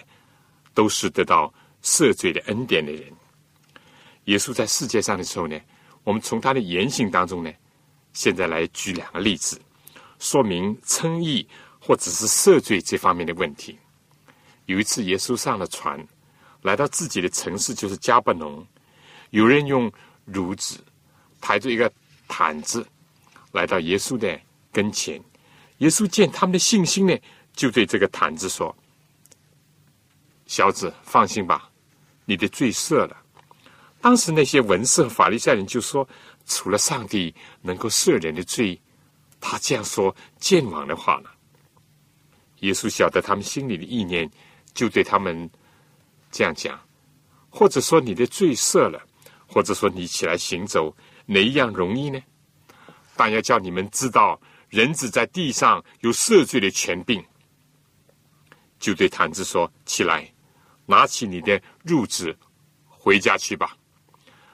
[0.76, 3.12] 都是得到赦罪的恩典的人。
[4.26, 5.60] 耶稣在世界上的时候呢，
[6.04, 7.52] 我们从他的言行当中呢，
[8.14, 9.60] 现在来举两个例子，
[10.20, 11.48] 说明称义
[11.80, 13.78] 或者是赦罪这方面的问题。
[14.66, 16.04] 有一次，耶稣上了船，
[16.64, 18.66] 来到自己的城市，就是加布农。
[19.30, 19.92] 有人用
[20.32, 20.84] 褥子
[21.40, 21.92] 抬着一个
[22.28, 22.86] 毯子
[23.52, 24.40] 来到耶稣的
[24.72, 25.22] 跟前。
[25.80, 27.16] 耶稣见他们的信心呢，
[27.54, 28.76] 就对这个毯子说
[30.46, 31.70] ：“小子，放心吧，
[32.26, 33.16] 你的罪赦了。”
[34.02, 36.08] 当时那些文士和法利赛人就说
[36.46, 38.80] ：“除了上帝能够赦人的罪，
[39.40, 41.30] 他这样说健忘的话呢？”
[42.62, 44.30] 耶稣晓得他们心里的意念。
[44.76, 45.50] 就对他们
[46.30, 46.78] 这样讲，
[47.50, 49.02] 或者说你的罪赦了，
[49.48, 50.94] 或者说你起来行走，
[51.26, 52.22] 哪一样容易呢？
[53.16, 57.24] 但要叫你们知道，人子在地上有赦罪的权柄。
[58.82, 60.30] 就对毯子说：“起来，
[60.86, 62.38] 拿起你的褥子，
[62.88, 63.78] 回家去吧。”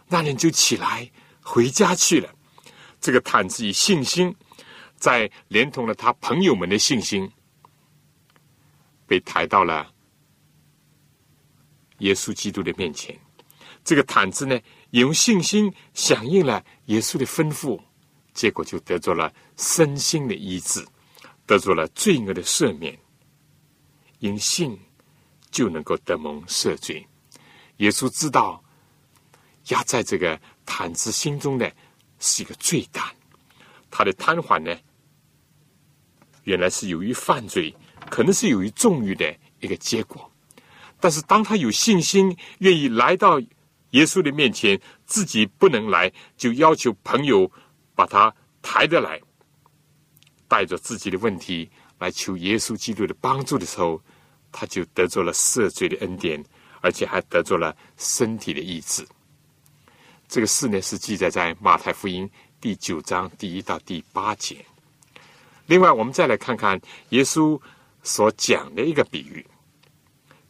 [0.08, 1.10] 那人就起来
[1.41, 2.34] 回家去了。
[3.00, 4.36] 这个毯子以信心，
[4.96, 7.32] 在连同了他朋友们的信心，
[9.08, 9.91] 被抬到了。
[12.00, 13.15] 耶稣基督的面前，
[13.84, 17.80] 这个毯子呢，也用信心响应了耶稣的吩咐，
[18.34, 20.84] 结果就得着了身心的医治，
[21.46, 22.98] 得着了罪恶的赦免。
[24.17, 24.80] 因信
[25.52, 27.06] 就能够得蒙赦罪。
[27.78, 28.64] 耶稣知道
[29.68, 31.72] 压在这个毯子心中的
[32.20, 33.04] 是一个罪感，
[33.90, 34.76] 他的瘫痪呢，
[36.44, 37.76] 原来是由于犯罪，
[38.10, 40.32] 可能是由于纵欲的一个结果。
[41.00, 43.40] 但是，当他有信心，愿意来到
[43.92, 47.52] 耶稣的面前，自己不能来，就要求朋友
[47.96, 49.20] 把他抬得来，
[50.48, 54.00] 带着自己的问题来求耶稣基督的帮助的时候，
[54.52, 56.44] 他就得着了赦罪的恩典，
[56.82, 59.06] 而且还得着了身体的意志。
[60.28, 64.66] 这个事呢，是记载在马太福音第九章第一到第八节。
[65.66, 67.60] 另外，我们再来看看耶稣
[68.04, 69.46] 所讲的一个比喻。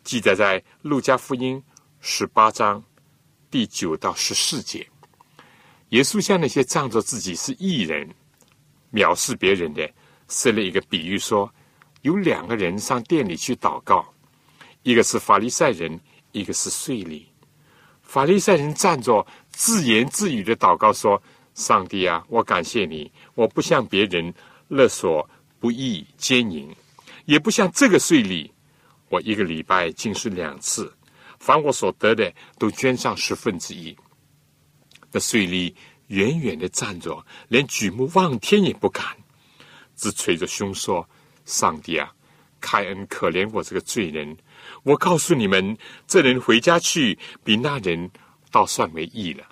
[0.03, 1.61] 记载在路加福音
[1.99, 2.83] 十八章
[3.51, 4.87] 第九到十四节，
[5.89, 8.09] 耶稣向那些仗着自己是异人、
[8.91, 9.87] 藐视别人的，
[10.27, 11.53] 设了一个比喻，说
[12.01, 14.13] 有两个人上店里去祷告，
[14.83, 15.99] 一个是法利赛人，
[16.31, 17.23] 一个是税吏。
[18.01, 21.21] 法利赛人站着自言自语的祷告说
[21.53, 24.33] ：“上帝啊，我感谢你，我不像别人
[24.67, 26.69] 勒索、不义、奸淫，
[27.25, 28.49] 也不像这个税吏。”
[29.09, 30.91] 我一个礼拜进食两次，
[31.37, 33.95] 凡我所得的都捐上十分之一。
[35.11, 35.73] 那税吏
[36.07, 39.05] 远远的站着，连举目望天也不敢，
[39.97, 41.07] 只捶着胸说
[41.51, 42.11] ：“上帝啊，
[42.59, 44.37] 开恩可怜我这个罪人！
[44.83, 48.09] 我告诉你们，这人回家去，比那人
[48.49, 49.43] 倒算为义了。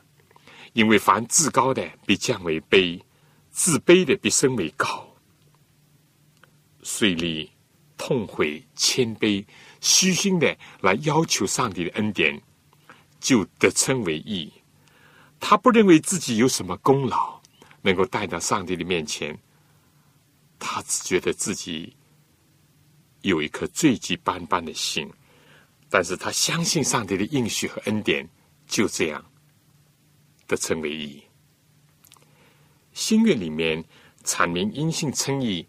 [0.74, 3.02] 因为凡自高的，必降为卑；
[3.52, 5.14] 自卑的，必升为高。”
[6.82, 7.50] 税吏。
[8.02, 9.46] 痛悔、谦卑、
[9.82, 12.42] 虚心的来要求上帝的恩典，
[13.20, 14.50] 就得称为义。
[15.38, 17.42] 他不认为自己有什么功劳
[17.82, 19.38] 能够带到上帝的面前，
[20.60, 21.96] 他只觉得自己
[23.22, 25.10] 有一颗罪迹斑斑的心。
[25.90, 28.30] 但是他相信上帝的应许和恩典，
[28.68, 29.26] 就这样
[30.46, 31.24] 得称为义。
[32.94, 33.84] 新月里面
[34.24, 35.68] 阐明阴性称义，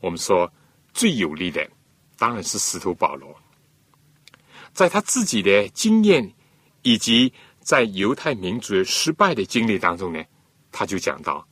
[0.00, 0.50] 我们说。
[0.94, 1.70] 最有力的
[2.16, 3.40] 当然是使徒保罗，
[4.72, 6.34] 在他自己的经验
[6.82, 10.24] 以及在犹太民族失败的经历当中呢，
[10.72, 11.46] 他就讲到：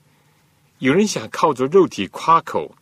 [0.79, 2.75] 有人想靠着肉体夸口，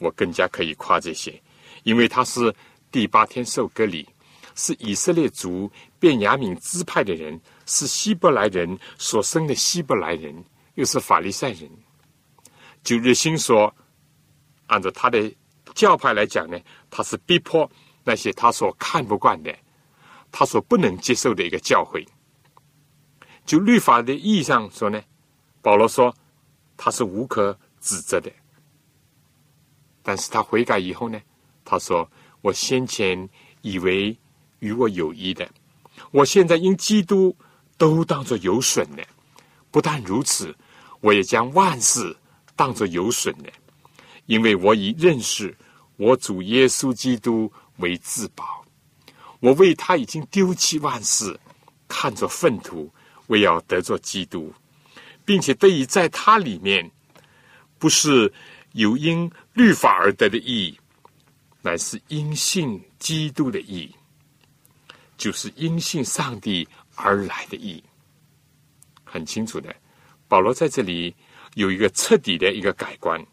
[0.00, 1.42] 我更加可以夸这些，
[1.82, 2.54] 因为他是
[2.90, 4.08] 第八天受割礼，
[4.54, 10.44] 是以色列族便雅悯支派的人，是希伯来人所生的希伯来人，
[10.74, 11.70] 又是法利赛人，
[12.82, 13.74] 就日心说，
[14.66, 15.32] 按照他的。
[15.74, 16.56] 教派来讲呢，
[16.88, 17.68] 他是逼迫
[18.04, 19.52] 那些他所看不惯的、
[20.30, 22.06] 他所不能接受的一个教诲。
[23.44, 25.02] 就律法的意义上说呢，
[25.60, 26.14] 保罗说
[26.76, 28.30] 他是无可指责的。
[30.02, 31.20] 但是他悔改以后呢，
[31.64, 32.10] 他说
[32.42, 33.28] ：“我先前
[33.62, 34.16] 以为
[34.58, 35.48] 与我有益的，
[36.10, 37.36] 我现在因基督
[37.76, 39.06] 都当作有损的。
[39.70, 40.54] 不但如此，
[41.00, 42.16] 我也将万事
[42.54, 43.50] 当作有损的，
[44.26, 45.56] 因为我已认识。”
[45.96, 48.64] 我主耶稣基督为至宝，
[49.38, 51.38] 我为他已经丢弃万事，
[51.86, 52.92] 看作粪土，
[53.28, 54.52] 为要得作基督，
[55.24, 56.90] 并且得以在他里面，
[57.78, 58.32] 不是
[58.72, 60.78] 有因律法而得的义，
[61.62, 63.94] 乃是因信基督的义，
[65.16, 67.82] 就是因信上帝而来的义。
[69.04, 69.74] 很清楚的，
[70.28, 71.14] 保罗在这里
[71.54, 73.24] 有一个彻底的一个改观，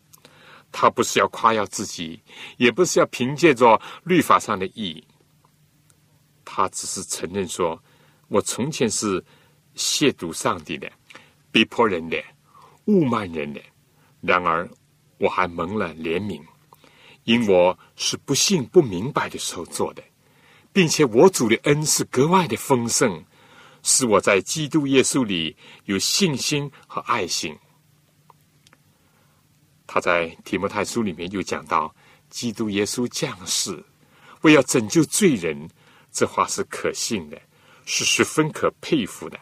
[0.72, 2.22] 他不是要夸耀自己，
[2.58, 5.04] 也不是要凭借着律法上的义，
[6.46, 7.82] 他只是承认说。
[8.28, 9.22] 我从前是
[9.76, 10.90] 亵渎上帝的、
[11.52, 12.18] 逼迫人的、
[12.86, 13.62] 侮慢人的，
[14.22, 14.70] 然而
[15.18, 16.42] 我还蒙了怜悯，
[17.26, 20.02] 因我是不信、不明白的时候做的，
[20.72, 23.24] 并且我主的恩是格外的丰盛，
[23.84, 27.56] 使我在基督耶稣里有信心和爱心。
[29.86, 31.94] 他在提摩太书里面又讲到，
[32.30, 33.84] 基督耶稣降世
[34.42, 35.70] 为要拯救罪人，
[36.12, 37.40] 这话是可信的。
[37.84, 39.38] 是十分可佩服的，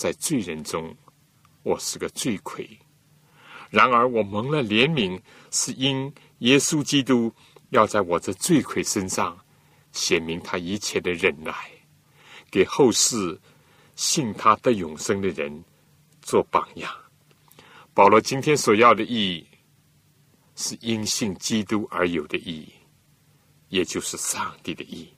[0.00, 0.96] 在罪人中，
[1.62, 2.64] 我是个罪魁；
[3.68, 5.20] 然而我蒙了怜悯，
[5.50, 7.30] 是因耶稣基督
[7.68, 9.38] 要在我这罪魁身上
[9.92, 11.52] 显明他一切的忍耐，
[12.50, 13.38] 给后世
[13.94, 15.62] 信他得永生的人
[16.22, 16.90] 做榜样。
[17.92, 19.46] 保罗今天所要的意义，
[20.56, 22.72] 是因信基督而有的意义，
[23.68, 25.12] 也就是上帝的意义。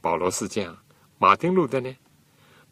[0.00, 0.78] 保罗是这样。
[1.18, 1.92] 马丁路德呢？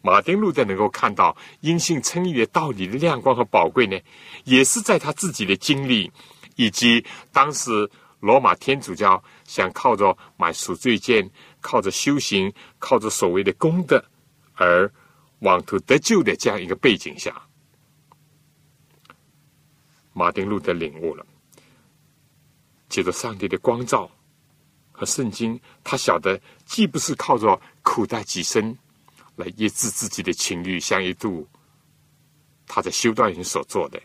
[0.00, 3.98] 马丁路德能够看到因信称义的道理的亮光和宝贵呢，
[4.44, 6.10] 也是在他自己的经历，
[6.56, 7.90] 以及当时
[8.20, 11.28] 罗马天主教想靠着买赎罪券、
[11.60, 14.02] 靠着修行、靠着所谓的功德
[14.54, 14.90] 而
[15.40, 17.34] 妄图得救的这样一个背景下，
[20.12, 21.26] 马丁路德领悟了，
[22.88, 24.10] 借着上帝的光照。
[24.90, 28.76] 和圣经，他晓得既不是靠着苦待己身
[29.38, 31.48] 来抑制自己的情欲，像一度
[32.66, 34.00] 他在修道院所做的，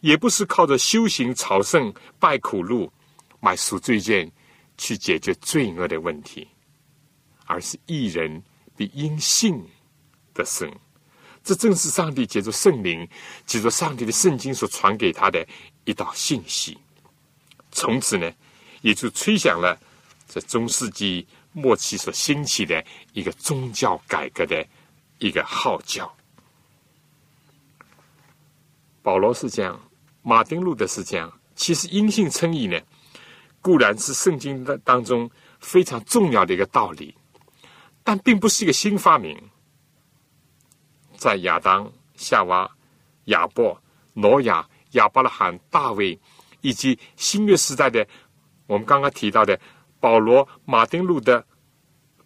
[0.00, 2.90] 也不是靠着修行朝圣、拜苦路、
[3.38, 4.30] 买赎罪券
[4.78, 6.48] 去解决罪恶的问题，
[7.44, 8.42] 而是一人
[8.74, 9.62] 比因信
[10.32, 10.68] 的生。
[11.44, 13.06] 这正是上帝借着圣灵、
[13.44, 15.46] 借着上帝的圣经所传给他的
[15.84, 16.78] 一道信息。
[17.70, 18.32] 从此呢，
[18.80, 19.78] 也就吹响了。
[20.26, 22.82] 在中世纪末期所兴起的
[23.12, 24.66] 一个宗教改革的
[25.18, 26.10] 一个号角，
[29.02, 29.78] 保罗是这样，
[30.22, 31.30] 马丁路德是这样。
[31.54, 32.80] 其实阴性称义呢，
[33.60, 35.30] 固然是圣经的当中
[35.60, 37.14] 非常重要的一个道理，
[38.02, 39.38] 但并不是一个新发明。
[41.16, 42.68] 在亚当、夏娃、
[43.26, 43.78] 亚伯、
[44.14, 46.18] 挪亚、亚伯拉罕、大卫
[46.62, 48.04] 以及新约时代的
[48.66, 49.60] 我们刚刚提到的。
[50.02, 51.46] 保罗、马丁路德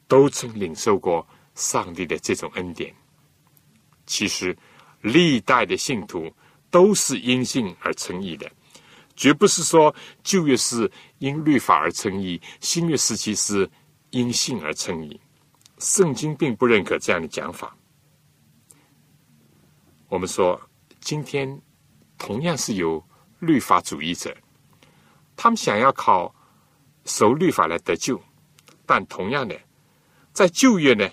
[0.09, 2.95] 都曾领受过上帝的这种恩典。
[4.07, 4.57] 其实，
[5.03, 6.33] 历代的信徒
[6.71, 8.51] 都是因信而称义的，
[9.15, 13.71] 绝不是说旧约是因律法而称义，新约时期是
[14.09, 15.21] 因信而称义。
[15.79, 17.77] 圣经并不认可这样的讲法。
[20.09, 20.59] 我们说，
[21.01, 21.61] 今天
[22.17, 23.05] 同样是有
[23.41, 24.35] 律法主义者，
[25.37, 26.35] 他们想要考。
[27.07, 28.21] 守律法来得救，
[28.85, 29.59] 但同样的，
[30.33, 31.09] 在旧约呢，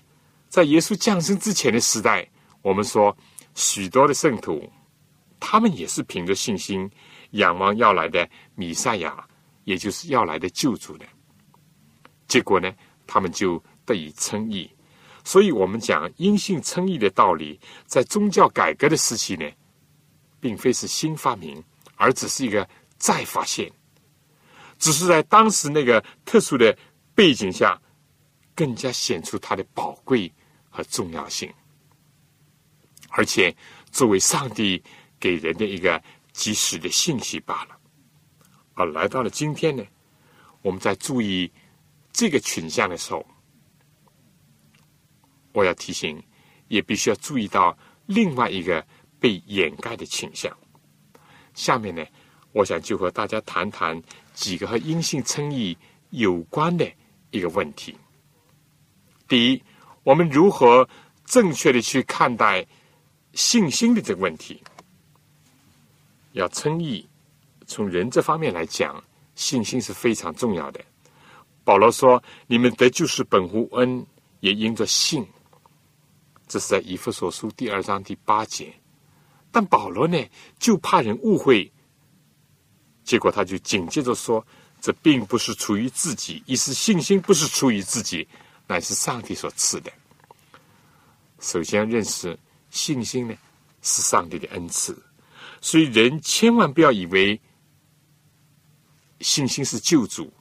[0.50, 2.28] 在耶稣降生之前的时代，
[2.62, 3.16] 我们说
[3.56, 4.70] 许多的圣徒，
[5.40, 6.90] 他们也是凭着信心
[7.32, 9.26] 仰望要来的弥赛亚，
[9.64, 11.06] 也就是要来的救主的。
[12.28, 12.74] 结果呢，
[13.08, 14.70] 他们就得以称义。
[15.24, 19.50] 所以，我们讲因信称义的道理，在宗教改革的时期呢，
[20.42, 21.64] 并非是新发明，
[21.96, 22.68] 而只是一个
[22.98, 23.72] 再发现。
[24.78, 26.78] 只是在当时那个特殊的
[27.16, 27.80] 背景下，
[28.56, 30.32] 更加显出它的宝贵
[30.70, 31.52] 和重要性，
[33.10, 33.56] 而且
[33.92, 34.84] 作为上帝
[35.20, 36.02] 给人的一个
[36.32, 37.78] 及时的信息罢了。
[38.74, 39.84] 而来到了今天呢，
[40.62, 41.52] 我们在注意
[42.12, 43.26] 这个群像的时候，
[45.54, 46.22] 我要提醒，
[46.68, 48.86] 也必须要注意到另外一个
[49.20, 50.52] 被掩盖的倾向。
[51.54, 52.04] 下面呢，
[52.52, 54.02] 我想就和大家谈谈。
[54.34, 55.78] 几个和阴性称义
[56.10, 56.92] 有关的
[57.32, 57.96] 一个问题。
[59.28, 59.64] 第一，
[60.04, 60.88] 我们如何
[61.26, 62.66] 正确的去看待
[63.34, 64.62] 信心的这个问题？
[66.34, 67.08] 要称义，
[67.68, 69.04] 从人这方面来讲，
[69.36, 70.84] 信心是非常重要的。
[71.64, 74.06] 保罗说：“你们得救是本乎恩，
[74.42, 75.26] 也因着信。”
[76.48, 78.74] 这是在以弗所书第二章第八节。
[79.52, 80.22] 但保罗呢，
[80.60, 81.72] 就怕人误会。
[83.04, 84.46] 结果他就紧接着说
[84.82, 88.28] ：“这并不是出于自己，意思信心不是出于自己，
[88.68, 89.92] 乃是上帝所赐的。”
[91.40, 92.38] 首先认识
[92.70, 93.36] 信心呢
[93.82, 94.98] 是上帝的恩赐，
[95.60, 97.40] 所以人千万不要以为
[99.20, 100.32] 信心是救主，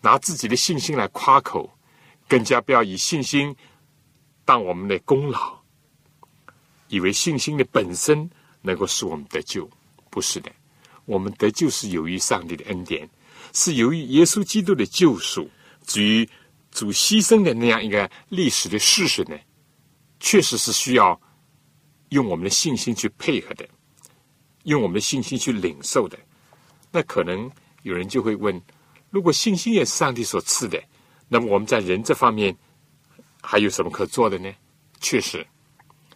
[0.00, 1.68] 拿自己的信心来夸口，
[2.28, 3.54] 更加不要以信心
[4.44, 5.58] 当我们的功劳，
[6.86, 8.30] 以为信心的本身
[8.62, 9.68] 能够使我们得救，
[10.08, 10.50] 不是的，
[11.08, 13.08] 我们得救是由于上帝的恩典，
[13.54, 15.48] 是由于耶稣基督的救赎。
[15.86, 16.28] 至于
[16.70, 19.34] 主牺牲的那样一个历史的事实呢？
[20.20, 21.18] 确实是需要
[22.10, 23.66] 用我们的信心去配合的，
[24.64, 26.18] 用我们的信心去领受的。
[26.92, 27.50] 那可能
[27.84, 28.60] 有人就会问：
[29.08, 30.78] 如果信心也是上帝所赐的，
[31.26, 32.54] 那么我们在人这方面
[33.40, 34.52] 还有什么可做的呢？
[35.00, 35.46] 确实，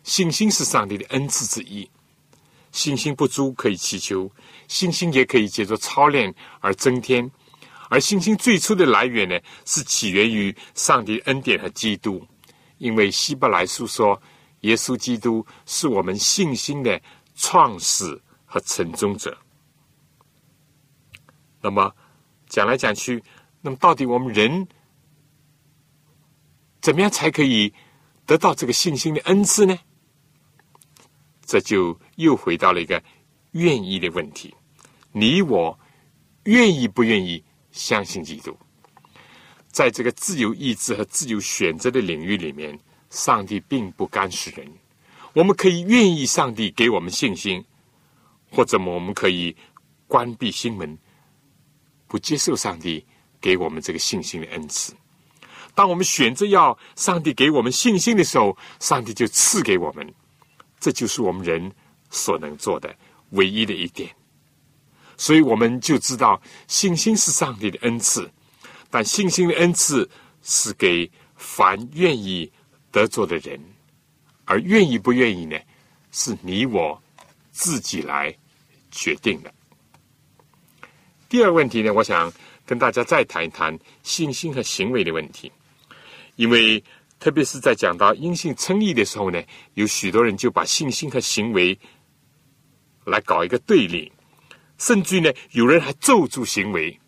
[0.03, 1.89] 信心是上帝的恩赐之一。
[2.73, 4.31] 信心不足可以祈求，
[4.67, 7.31] 信心也可以借着操练而增添。
[7.89, 12.27] 而信心最初的来源呢，是起源于上帝恩典和基督。
[12.79, 14.21] 因为希伯来书说，
[14.63, 17.01] 耶稣基督是我们信心的
[17.37, 19.37] 创始和成终者。
[21.61, 21.95] 那么
[22.49, 23.23] 讲来讲去，
[23.61, 24.67] 那么到底我们人
[26.81, 27.73] 怎么样才可以
[28.27, 29.79] 得到这个信心的恩赐呢？
[31.53, 33.03] 这就又回到了一个
[33.51, 34.55] 愿意的问题：
[35.13, 35.79] 你我
[36.45, 38.57] 愿意不愿意相信基督？
[39.71, 42.81] 在这个自由意志和自由选择的领域里面，
[43.11, 44.67] 上帝并不干涉人。
[45.35, 47.63] 我们可以愿意上帝给我们信心，
[48.51, 49.55] 或者我们可以
[50.07, 50.97] 关闭心门，
[52.09, 53.05] 不接受上帝
[53.43, 54.95] 给我们这个信心的恩赐。
[55.75, 60.15] 当我们选择要上帝给我们信心的时候，上帝就赐给我们。
[60.83, 61.71] 这就是我们人
[62.11, 62.93] 所能做的
[63.31, 64.11] 唯一的一点。
[65.17, 68.29] 所以我们就知道，信心是上帝的恩赐。
[68.91, 70.11] 但信心的恩赐
[70.43, 72.51] 是给凡愿意
[72.91, 73.59] 得做的人，
[74.45, 75.57] 而愿意不愿意呢？
[76.11, 77.01] 是你我
[77.53, 78.37] 自己来
[78.91, 79.55] 决定的。
[81.29, 82.31] 第二个问题呢，我想
[82.67, 85.53] 跟大家再谈一谈信心和行为的问题，
[86.35, 86.83] 因为
[87.23, 89.41] 特别是在讲到因信称义的时候呢，
[89.75, 91.79] 有许多人就把信心和行为
[93.05, 94.11] 来搞一个对立，
[94.77, 96.99] 甚至呢，有人还咒住行为。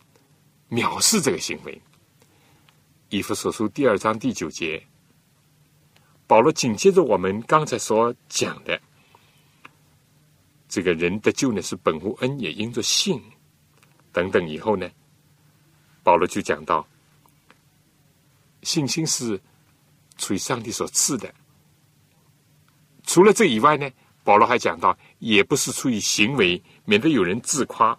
[0.70, 1.74] 藐视这个行为，
[3.08, 4.80] 《以弗所书》第二章第九节，
[6.28, 8.80] 保罗紧接着我们刚才所讲的，
[10.68, 13.20] 这个人的救呢是本乎恩，也因着信
[14.12, 14.48] 等等。
[14.48, 14.88] 以后呢，
[16.04, 16.86] 保罗就讲到，
[18.62, 19.40] 信心是
[20.16, 21.32] 出于上帝所赐的。
[23.04, 23.90] 除了这以外呢，
[24.22, 27.98] 保罗还讲到，也不是出于行为，免得有人自夸。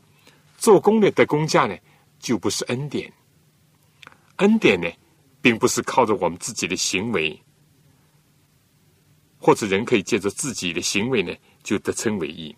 [0.57, 1.78] 做工的得工价呢？
[2.18, 3.13] 就不是恩典，
[4.38, 4.89] 恩典呢，
[5.41, 7.39] 并不是靠着我们自己的行为，
[9.38, 12.55] 或者人可以借着自己的行为呢就得称为义，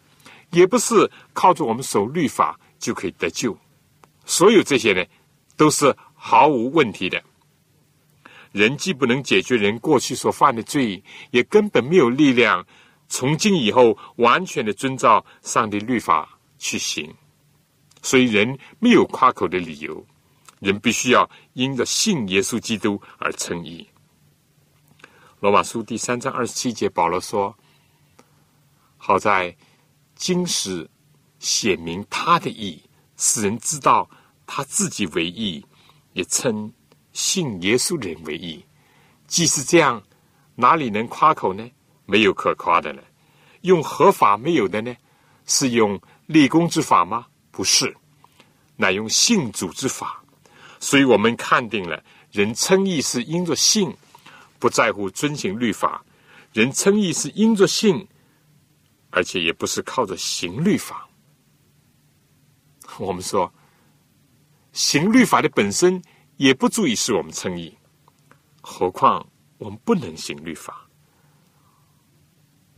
[0.51, 3.57] 也不是靠着我们守律法就可以得救。
[4.23, 5.03] 所有这些呢，
[5.57, 7.21] 都是毫无问题的。
[8.51, 12.65] 人既不能解决人过去所犯的罪，也根本没有力量
[13.07, 17.13] 从今以后完全的遵照上帝律法去行。
[18.01, 20.05] 所以人没有夸口的理由，
[20.59, 23.87] 人必须要因着信耶稣基督而称义。
[25.39, 27.55] 罗马书第三章二十七节，保罗说
[28.97, 29.55] ：“好在
[30.15, 30.89] 今时
[31.39, 32.81] 显明他的义，
[33.17, 34.09] 使人知道
[34.45, 35.63] 他自己为义，
[36.13, 36.71] 也称
[37.17, 38.63] 信耶稣人为义。
[39.25, 39.99] 既是这样，
[40.53, 41.67] 哪里能夸口呢？
[42.05, 43.03] 没有可夸的了。
[43.61, 44.95] 用合法没有的呢？
[45.47, 47.97] 是用立功之法吗？”不是，
[48.75, 50.21] 乃用信主之法，
[50.79, 53.91] 所以我们看定了人称义是因着信，
[54.59, 55.99] 不在乎遵行律法；
[56.53, 58.07] 人称义是因着信，
[59.09, 61.09] 而且也不是靠着行律法。
[62.99, 63.51] 我们说，
[64.71, 65.99] 行律法的本身
[66.37, 67.75] 也不足以使我们称义，
[68.61, 69.27] 何况
[69.57, 70.87] 我们不能行律法。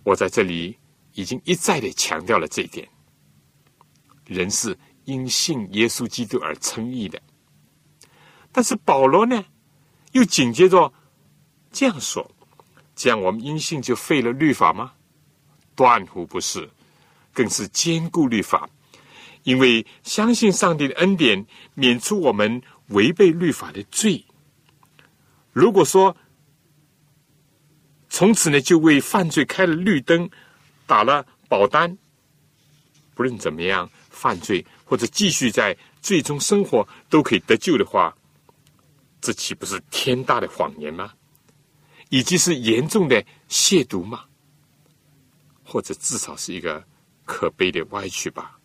[0.03, 0.77] 我在这里
[1.13, 2.87] 已经一再的强调了这一点。
[4.25, 7.21] 人是因信耶稣基督而称义的，
[8.51, 9.43] 但是保罗呢，
[10.11, 10.93] 又紧接着
[11.71, 12.29] 这样说：
[12.95, 14.93] 这样我们因信就废了律法吗？
[15.75, 16.69] 断乎不是，
[17.33, 18.69] 更是坚固律法，
[19.43, 24.23] 因为相信上帝的恩典，免除我们违背律法的罪。
[25.51, 26.15] 如果说
[28.09, 30.29] 从此呢，就为犯罪开了绿灯，
[30.85, 31.97] 打了保单，
[33.15, 33.89] 不论怎么样。
[34.09, 38.13] 犯罪或者继续在最终生活都可以得救的话，
[39.21, 41.13] 这岂不是天大的谎言吗？
[42.09, 44.25] 以及是严重的亵渎吗？
[45.63, 46.85] 或者至少是一个
[47.23, 48.58] 可悲的歪曲吧？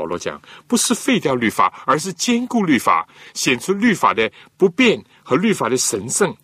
[0.00, 6.34] 保罗讲，不是废掉律法，而是兼顾律法，显出律法的不变和律法的神圣。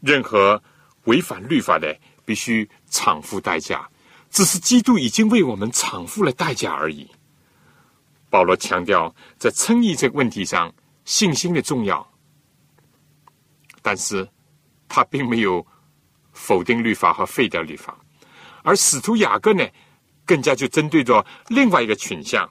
[0.00, 0.60] 任何
[1.04, 3.88] 违反律法的，必须偿付代价。
[4.30, 7.08] 只是基督已经为我们偿付了代价而已。
[8.28, 10.74] 保罗强调，在称义这个问题上，
[11.04, 12.04] 信心的重要，
[13.80, 14.28] 但是
[14.88, 15.64] 他并没有
[16.32, 17.96] 否定律法和废掉律法。
[18.64, 19.64] 而使徒雅各呢，
[20.26, 22.50] 更加就针对着另外一个群像，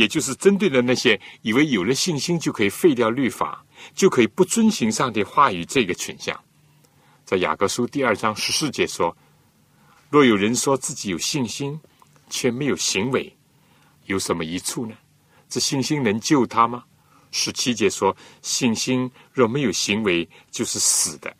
[0.00, 3.62] 也就是针对的那些以为有了信心就可以废掉律法，
[3.94, 6.34] 就可以不遵行上帝话语这个群像，
[7.22, 9.14] 在雅各书第二章十四节说。
[10.08, 11.78] 若有人说自己有信心，
[12.30, 13.30] 却没有行为，
[14.06, 14.96] 有什么益处呢？
[15.50, 16.82] 这信心能救他吗？
[17.30, 21.36] 十七节说，信心若没有行为，就是死的。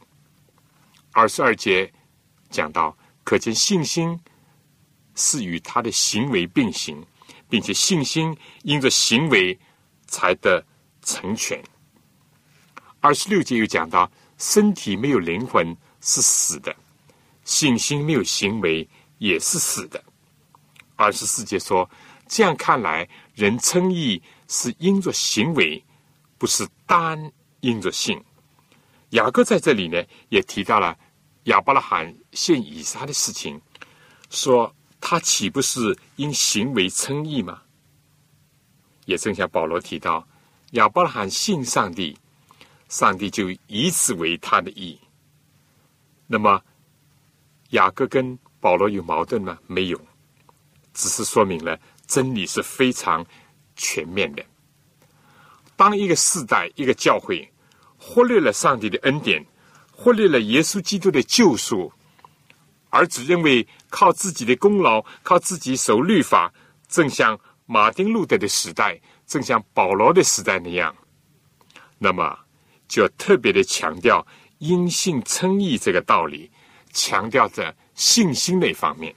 [1.13, 1.91] 二十二节
[2.51, 2.95] 讲到，
[3.25, 4.21] 可见信心
[5.15, 7.03] 是与他的行为并行，
[7.51, 9.59] 并且信心因着行为
[10.07, 10.65] 才得
[11.03, 11.63] 成全。
[13.01, 16.75] 二十六节又讲到，身体没有灵魂是死的。
[17.45, 18.89] 信心没有行为
[19.19, 20.03] 也是死的。
[20.97, 21.89] 二十四节说，
[22.29, 25.83] 这样看来，人称义是因着行为，
[26.39, 28.23] 不是单因着信。
[29.11, 30.97] 雅各在这里呢，也提到了
[31.45, 33.61] 亚伯拉罕献以撒的事情，
[34.29, 37.63] 说他岂不是因行为称义吗？
[39.07, 40.27] 也正像保罗提到，
[40.73, 42.17] 亚伯拉罕信上帝，
[42.89, 44.99] 上帝就以此为他的义。
[46.27, 46.63] 那么。
[47.71, 49.57] 雅各跟保罗有矛盾吗？
[49.69, 50.01] 没有，
[50.93, 53.25] 只是说明了真理是非常
[53.77, 54.45] 全面的。
[55.77, 57.49] 当一个世代、一个教会
[57.97, 59.47] 忽略了上帝的恩典，
[59.93, 61.93] 忽略了耶稣基督的救赎，
[62.91, 66.53] 而只认为靠自己的功劳、靠自己守律法，
[66.89, 70.95] 正像马丁路德的时代、正像保罗的时代那样，
[71.99, 72.39] 那么
[72.87, 74.27] 就特别的强调
[74.59, 76.51] 因信称义这个道理。
[76.93, 79.15] 强调着信心那方面，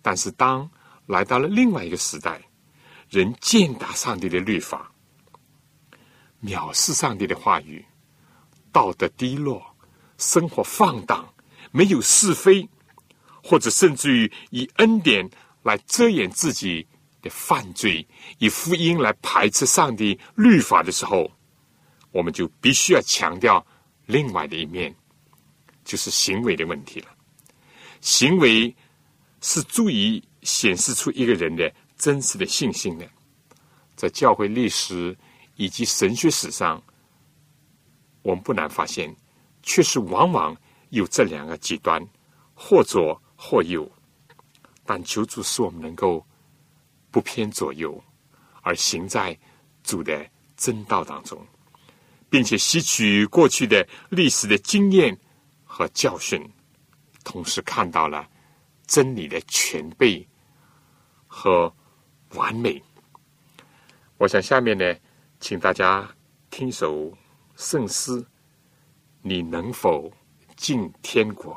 [0.00, 0.70] 但是当
[1.06, 2.40] 来到了另外一个时代，
[3.10, 4.92] 人践踏上帝的律法，
[6.44, 7.84] 藐视上帝的话语，
[8.70, 9.60] 道德低落，
[10.16, 11.27] 生活放荡，
[11.78, 12.68] 没有是非，
[13.40, 15.30] 或者甚至于以恩典
[15.62, 16.84] 来遮掩自己
[17.22, 18.04] 的犯罪，
[18.38, 21.30] 以福音来排斥上帝律法的时候，
[22.10, 23.64] 我们就必须要强调
[24.06, 24.92] 另外的一面。
[25.84, 27.06] 就是行为的问题了。
[28.00, 28.74] 行为
[29.40, 33.08] 是足以显示出一个人的真实的信心的。
[33.94, 35.16] 在教会历史
[35.54, 36.82] 以及神学史上，
[38.22, 39.14] 我们不难发现，
[39.62, 40.54] 确实往往
[40.90, 42.06] 有这两个极端，
[42.54, 43.90] 或左或右。
[44.84, 46.26] 但求主使我们能够
[47.10, 48.02] 不偏左右，
[48.62, 49.38] 而行在
[49.82, 50.26] 主的
[50.56, 51.46] 真道当中，
[52.30, 55.18] 并且吸取过去的历史的经验。
[55.70, 56.42] 和教训，
[57.22, 58.28] 同时看到了
[58.84, 60.26] 真理的全备
[61.28, 61.72] 和
[62.30, 62.82] 完美。
[64.16, 64.96] 我想下面呢，
[65.38, 66.10] 请大家
[66.50, 67.16] 听首
[67.54, 68.26] 圣诗：
[69.22, 70.12] 你能否
[70.58, 71.56] 进天国？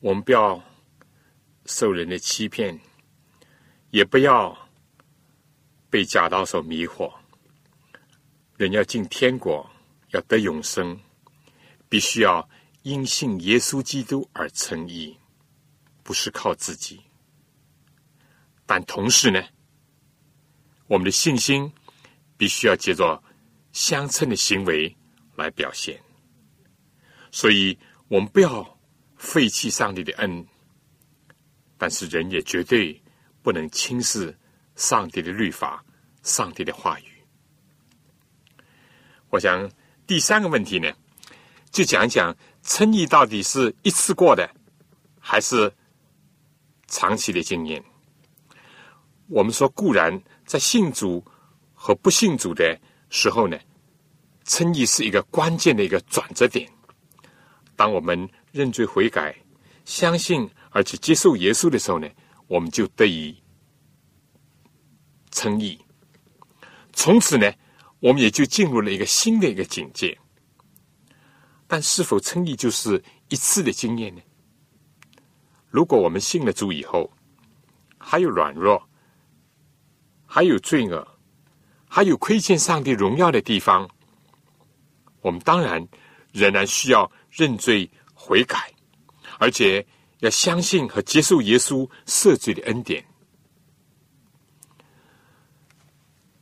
[0.00, 0.62] 我们不要
[1.66, 2.78] 受人的欺骗，
[3.90, 4.56] 也不要
[5.90, 7.12] 被假道所迷惑。
[8.56, 9.68] 人要进天国，
[10.10, 10.98] 要得永生，
[11.88, 12.48] 必须要
[12.82, 15.16] 因信耶稣基督而称义，
[16.04, 17.00] 不是靠自己。
[18.66, 19.42] 但同时呢，
[20.86, 21.72] 我们的信心
[22.36, 23.20] 必须要借着
[23.72, 24.96] 相称的行为
[25.34, 26.00] 来表现。
[27.32, 27.76] 所以，
[28.08, 28.77] 我们不要
[29.18, 30.46] 废弃上帝的恩，
[31.76, 32.98] 但是人也绝对
[33.42, 34.34] 不能轻视
[34.76, 35.84] 上帝的律法、
[36.22, 37.04] 上帝的话语。
[39.28, 39.70] 我想
[40.06, 40.90] 第三个问题呢，
[41.70, 44.48] 就讲一讲称义到底是一次过的，
[45.18, 45.70] 还是
[46.86, 47.82] 长期的经验。
[49.26, 51.22] 我们说，固然在信主
[51.74, 53.58] 和不信主的时候呢，
[54.44, 56.66] 称义是一个关键的一个转折点。
[57.76, 58.28] 当我们
[58.58, 59.32] 认罪悔改、
[59.84, 62.08] 相信而且接受耶稣的时候呢，
[62.48, 63.40] 我们就得以
[65.30, 65.78] 称义。
[66.92, 67.48] 从此呢，
[68.00, 70.18] 我们也就进入了一个新的一个境界。
[71.68, 74.20] 但是否称义就是一次的经验呢？
[75.70, 77.08] 如果我们信了主以后，
[77.96, 78.82] 还有软弱。
[80.30, 81.06] 还有罪恶，
[81.88, 83.88] 还有亏欠上帝荣耀的地方，
[85.22, 85.88] 我们当然
[86.32, 88.74] 仍然需要认罪悔改，
[89.38, 89.86] 而且
[90.18, 93.04] 要相信和接受耶稣赦罪的恩典。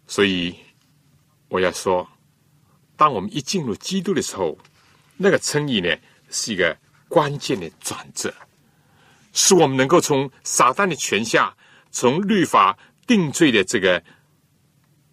[0.06, 0.56] 所以
[1.48, 2.08] 我要说，
[2.96, 4.56] 当我们一进入基督的时候，
[5.16, 5.94] 那个称义呢，
[6.30, 6.76] 是一个
[7.08, 8.34] 关键的转折，
[9.32, 11.54] 使我们能够从撒旦的权下，
[11.90, 12.76] 从律法。
[13.06, 14.02] 定罪的这个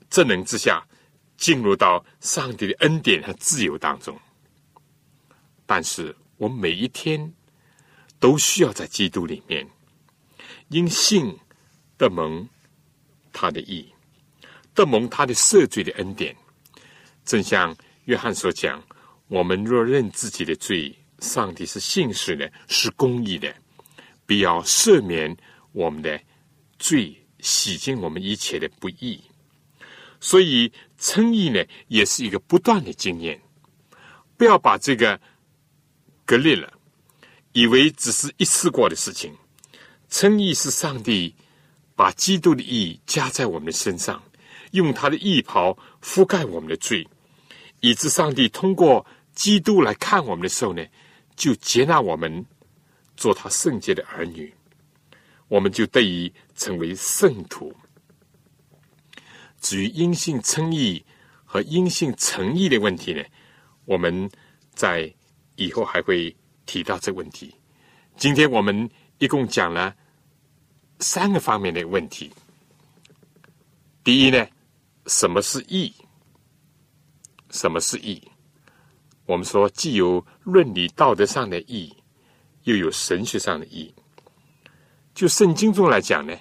[0.09, 0.83] 正能之下，
[1.37, 4.19] 进入到上帝的恩典和自由当中。
[5.67, 7.33] 但是我每一天
[8.19, 9.67] 都需要在基督里面，
[10.69, 11.37] 因信
[11.97, 12.47] 的蒙
[13.31, 13.91] 他的意，
[14.75, 16.35] 的蒙他的赦罪的恩典。
[17.25, 17.75] 正像
[18.05, 18.83] 约翰所讲
[19.27, 23.53] ：“我们若认自己的罪，上帝是信实的，是公义的，
[24.25, 25.35] 必要赦免
[25.71, 26.19] 我们的
[26.77, 29.21] 罪。”洗净我们一切的不义，
[30.21, 33.37] 所以称义呢，也是一个不断的经验。
[34.37, 35.19] 不要把这个
[36.25, 36.71] 割裂了，
[37.51, 39.35] 以为只是一次过的事情。
[40.09, 41.35] 称义是上帝
[41.95, 44.21] 把基督的义加在我们的身上，
[44.71, 47.07] 用他的义袍覆盖我们的罪，
[47.79, 50.85] 以致上帝通过基督来看我们的时候呢，
[51.35, 52.45] 就接纳我们
[53.17, 54.53] 做他圣洁的儿女。
[55.49, 57.75] 我们就得以成为圣徒。
[59.59, 61.03] 至于阴性称义
[61.45, 63.23] 和阴性诚意的问题呢，
[63.85, 64.29] 我们
[64.73, 65.13] 在
[65.55, 66.35] 以后还会
[66.65, 67.53] 提到这问题。
[68.17, 69.95] 今天我们一共讲了
[70.99, 72.31] 三个方面的问题。
[74.03, 74.45] 第一呢，
[75.07, 75.93] 什么是义？
[77.49, 78.21] 什么是义？
[79.25, 81.95] 我们说，既有论理道德上的义，
[82.63, 83.93] 又有神学上的义。
[85.13, 86.35] 就圣经中来讲呢，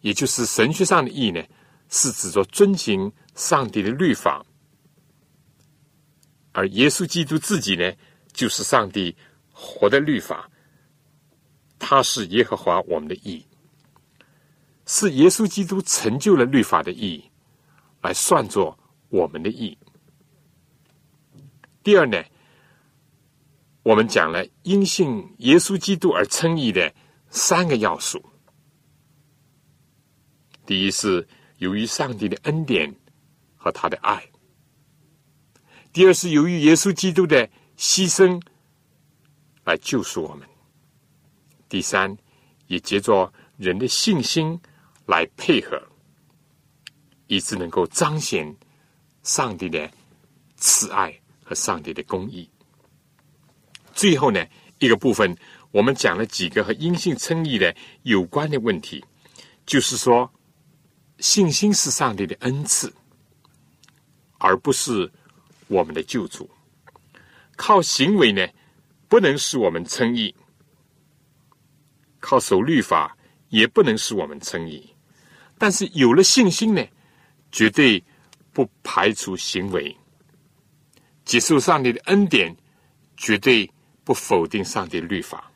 [0.00, 1.42] 也就是神学上的义呢，
[1.88, 4.44] 是指着遵行上帝的律法，
[6.52, 7.92] 而耶稣基督自己呢，
[8.32, 9.16] 就是上帝
[9.52, 10.50] 活的律法，
[11.78, 13.44] 他是耶和华我们的义，
[14.86, 17.22] 是耶稣基督成就了律法的义，
[18.02, 18.78] 来算作
[19.08, 19.76] 我们的义。
[21.82, 22.22] 第二呢，
[23.82, 26.92] 我们讲了因信耶稣基督而称义的。
[27.32, 28.20] 三个要素：
[30.66, 31.28] 第一是
[31.58, 32.92] 由于上帝的恩典
[33.54, 34.18] 和他的爱；
[35.92, 37.48] 第二是由于耶稣基督的
[37.80, 38.38] 牺牲
[39.64, 40.46] 来救赎我们；
[41.66, 42.14] 第三
[42.66, 44.60] 也借着人的信心
[45.06, 45.82] 来配合，
[47.26, 48.54] 以致能够彰显
[49.22, 49.90] 上帝的
[50.58, 52.46] 慈爱和上帝的公义。
[53.94, 54.46] 最后呢，
[54.78, 55.34] 一个部分。
[55.72, 57.72] 我们讲了几个和阴性称义的
[58.02, 59.04] 有关的问题，
[59.64, 60.28] 就是说，
[61.20, 62.92] 信心是上帝的恩赐，
[64.38, 65.08] 而不是
[65.68, 66.50] 我们的救主。
[67.60, 68.48] 靠行为呢，
[69.06, 70.34] 不能使我们称义；
[72.18, 73.14] 靠守律法
[73.50, 74.96] 也不能使我们称义。
[75.58, 76.82] 但是有了信心呢，
[77.52, 78.02] 绝对
[78.50, 79.94] 不排除行为。
[81.26, 82.56] 接受上帝的恩典，
[83.14, 83.70] 绝对
[84.04, 85.52] 不否定上帝的律法。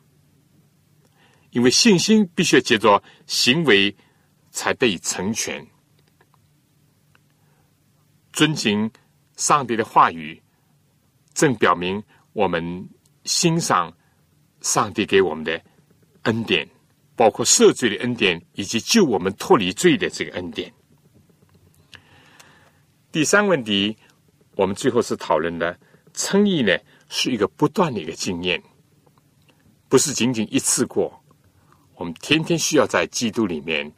[1.49, 3.93] 因为信心必须要借着行为
[4.51, 5.65] 才得以成全，
[8.31, 8.91] 遵行
[9.37, 10.39] 上帝的话语
[11.35, 12.01] 正表明
[12.33, 12.89] 我们
[13.25, 13.95] 欣赏
[14.61, 15.61] 上帝给我们的
[16.23, 16.67] 恩典，
[17.15, 20.73] 包括赦罪的恩典，以及救我们脱离罪的这个恩典。
[23.11, 23.95] 第三问题，
[24.55, 25.77] 我们最后是讨论的
[26.13, 26.75] 称义呢，
[27.09, 28.61] 是一个不断的一个经验，
[29.87, 31.23] 不是仅仅一次过，
[31.95, 33.91] 我们天天需要在基督里面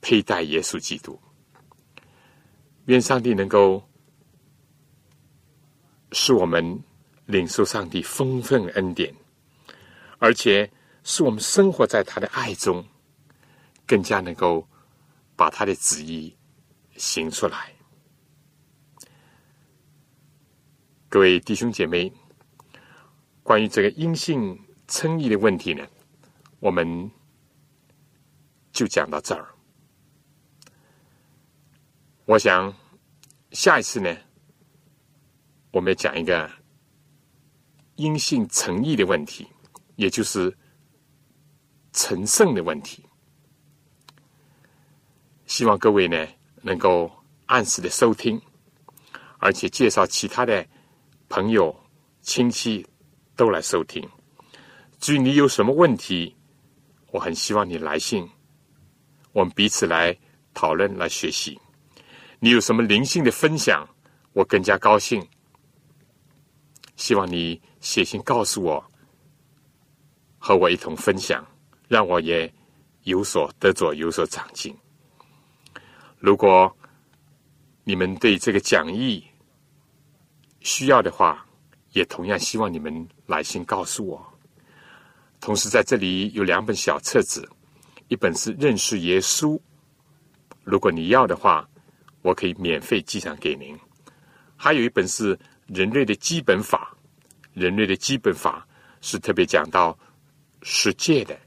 [0.00, 1.18] 佩戴耶稣基督。
[2.86, 3.82] 愿上帝能够
[6.14, 6.80] 是我们
[7.26, 9.12] 领受上帝丰盛恩典，
[10.18, 10.70] 而且
[11.02, 12.86] 是我们生活在他的爱中，
[13.84, 14.66] 更加能够
[15.34, 16.34] 把他的旨意
[16.96, 17.74] 行出来。
[21.08, 22.12] 各位弟兄姐妹，
[23.42, 25.84] 关于这个阴性称义的问题呢，
[26.60, 27.10] 我们
[28.72, 29.48] 就讲到这儿。
[32.24, 32.72] 我想
[33.50, 34.16] 下一次呢，
[35.74, 36.48] 我们要讲一个
[37.96, 39.44] 阴性诚意的问题，
[39.96, 40.56] 也就是
[41.92, 43.04] 成圣的问题。
[45.46, 46.28] 希望各位呢
[46.62, 47.10] 能够
[47.46, 48.40] 按时的收听，
[49.38, 50.64] 而且介绍其他的
[51.28, 51.74] 朋友、
[52.20, 52.86] 亲戚
[53.34, 54.08] 都来收听。
[55.00, 56.36] 至于你有什么问题，
[57.10, 58.30] 我很希望你来信，
[59.32, 60.16] 我们彼此来
[60.54, 61.60] 讨论、来学习。
[62.38, 63.88] 你有什么灵性的分享，
[64.34, 65.20] 我更加高兴。
[66.96, 68.84] 希望你写信告诉我，
[70.38, 71.46] 和我一同分享，
[71.88, 72.52] 让我也
[73.02, 74.76] 有所得着，有所长进。
[76.18, 76.74] 如果
[77.84, 79.24] 你们对这个讲义
[80.60, 81.46] 需要的话，
[81.92, 84.24] 也同样希望你们来信告诉我。
[85.40, 87.48] 同时，在这里有两本小册子，
[88.08, 89.60] 一本是认识耶稣，
[90.62, 91.68] 如果你要的话。
[92.24, 93.78] 我可以免费寄上给您。
[94.56, 95.36] 还有一本是
[95.66, 96.94] 《人类的基本法》，
[97.52, 98.66] 人类的基本法
[99.00, 99.98] 是特别讲到
[100.62, 101.38] 世界的。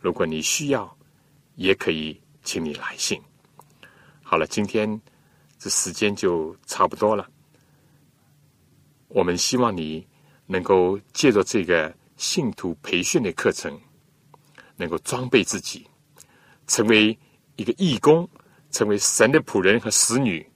[0.00, 0.96] 如果你需要，
[1.54, 3.20] 也可以请你来信。
[4.22, 5.00] 好了，今天
[5.58, 7.28] 这时间就差不多了。
[9.08, 10.06] 我们希望你
[10.46, 13.80] 能够借着这个信徒培训的课程，
[14.76, 15.86] 能够装备自己，
[16.66, 17.18] 成为
[17.56, 18.28] 一个义工。
[18.72, 20.46] 成为神的仆人和使女，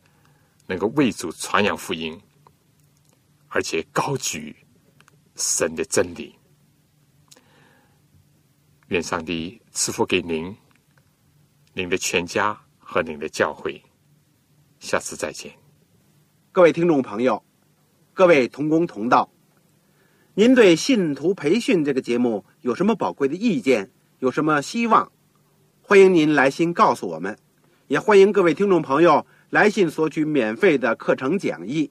[0.66, 2.20] 能够为主传扬福音，
[3.50, 4.56] 而且高举
[5.36, 6.34] 神的真理。
[8.88, 10.56] 愿上帝赐福给您、
[11.74, 13.80] 您的全家和您的教会。
[14.78, 15.52] 下次再见，
[16.52, 17.44] 各位听众朋友，
[18.14, 19.30] 各位同工同道，
[20.34, 23.90] 您对信徒培训这个节目有什么宝贵的意见？
[24.20, 25.12] 有什么希望？
[25.82, 27.36] 欢迎您来信告诉我们。
[27.88, 31.90] 也欢迎各位听众朋友来信索取免费的课程讲义。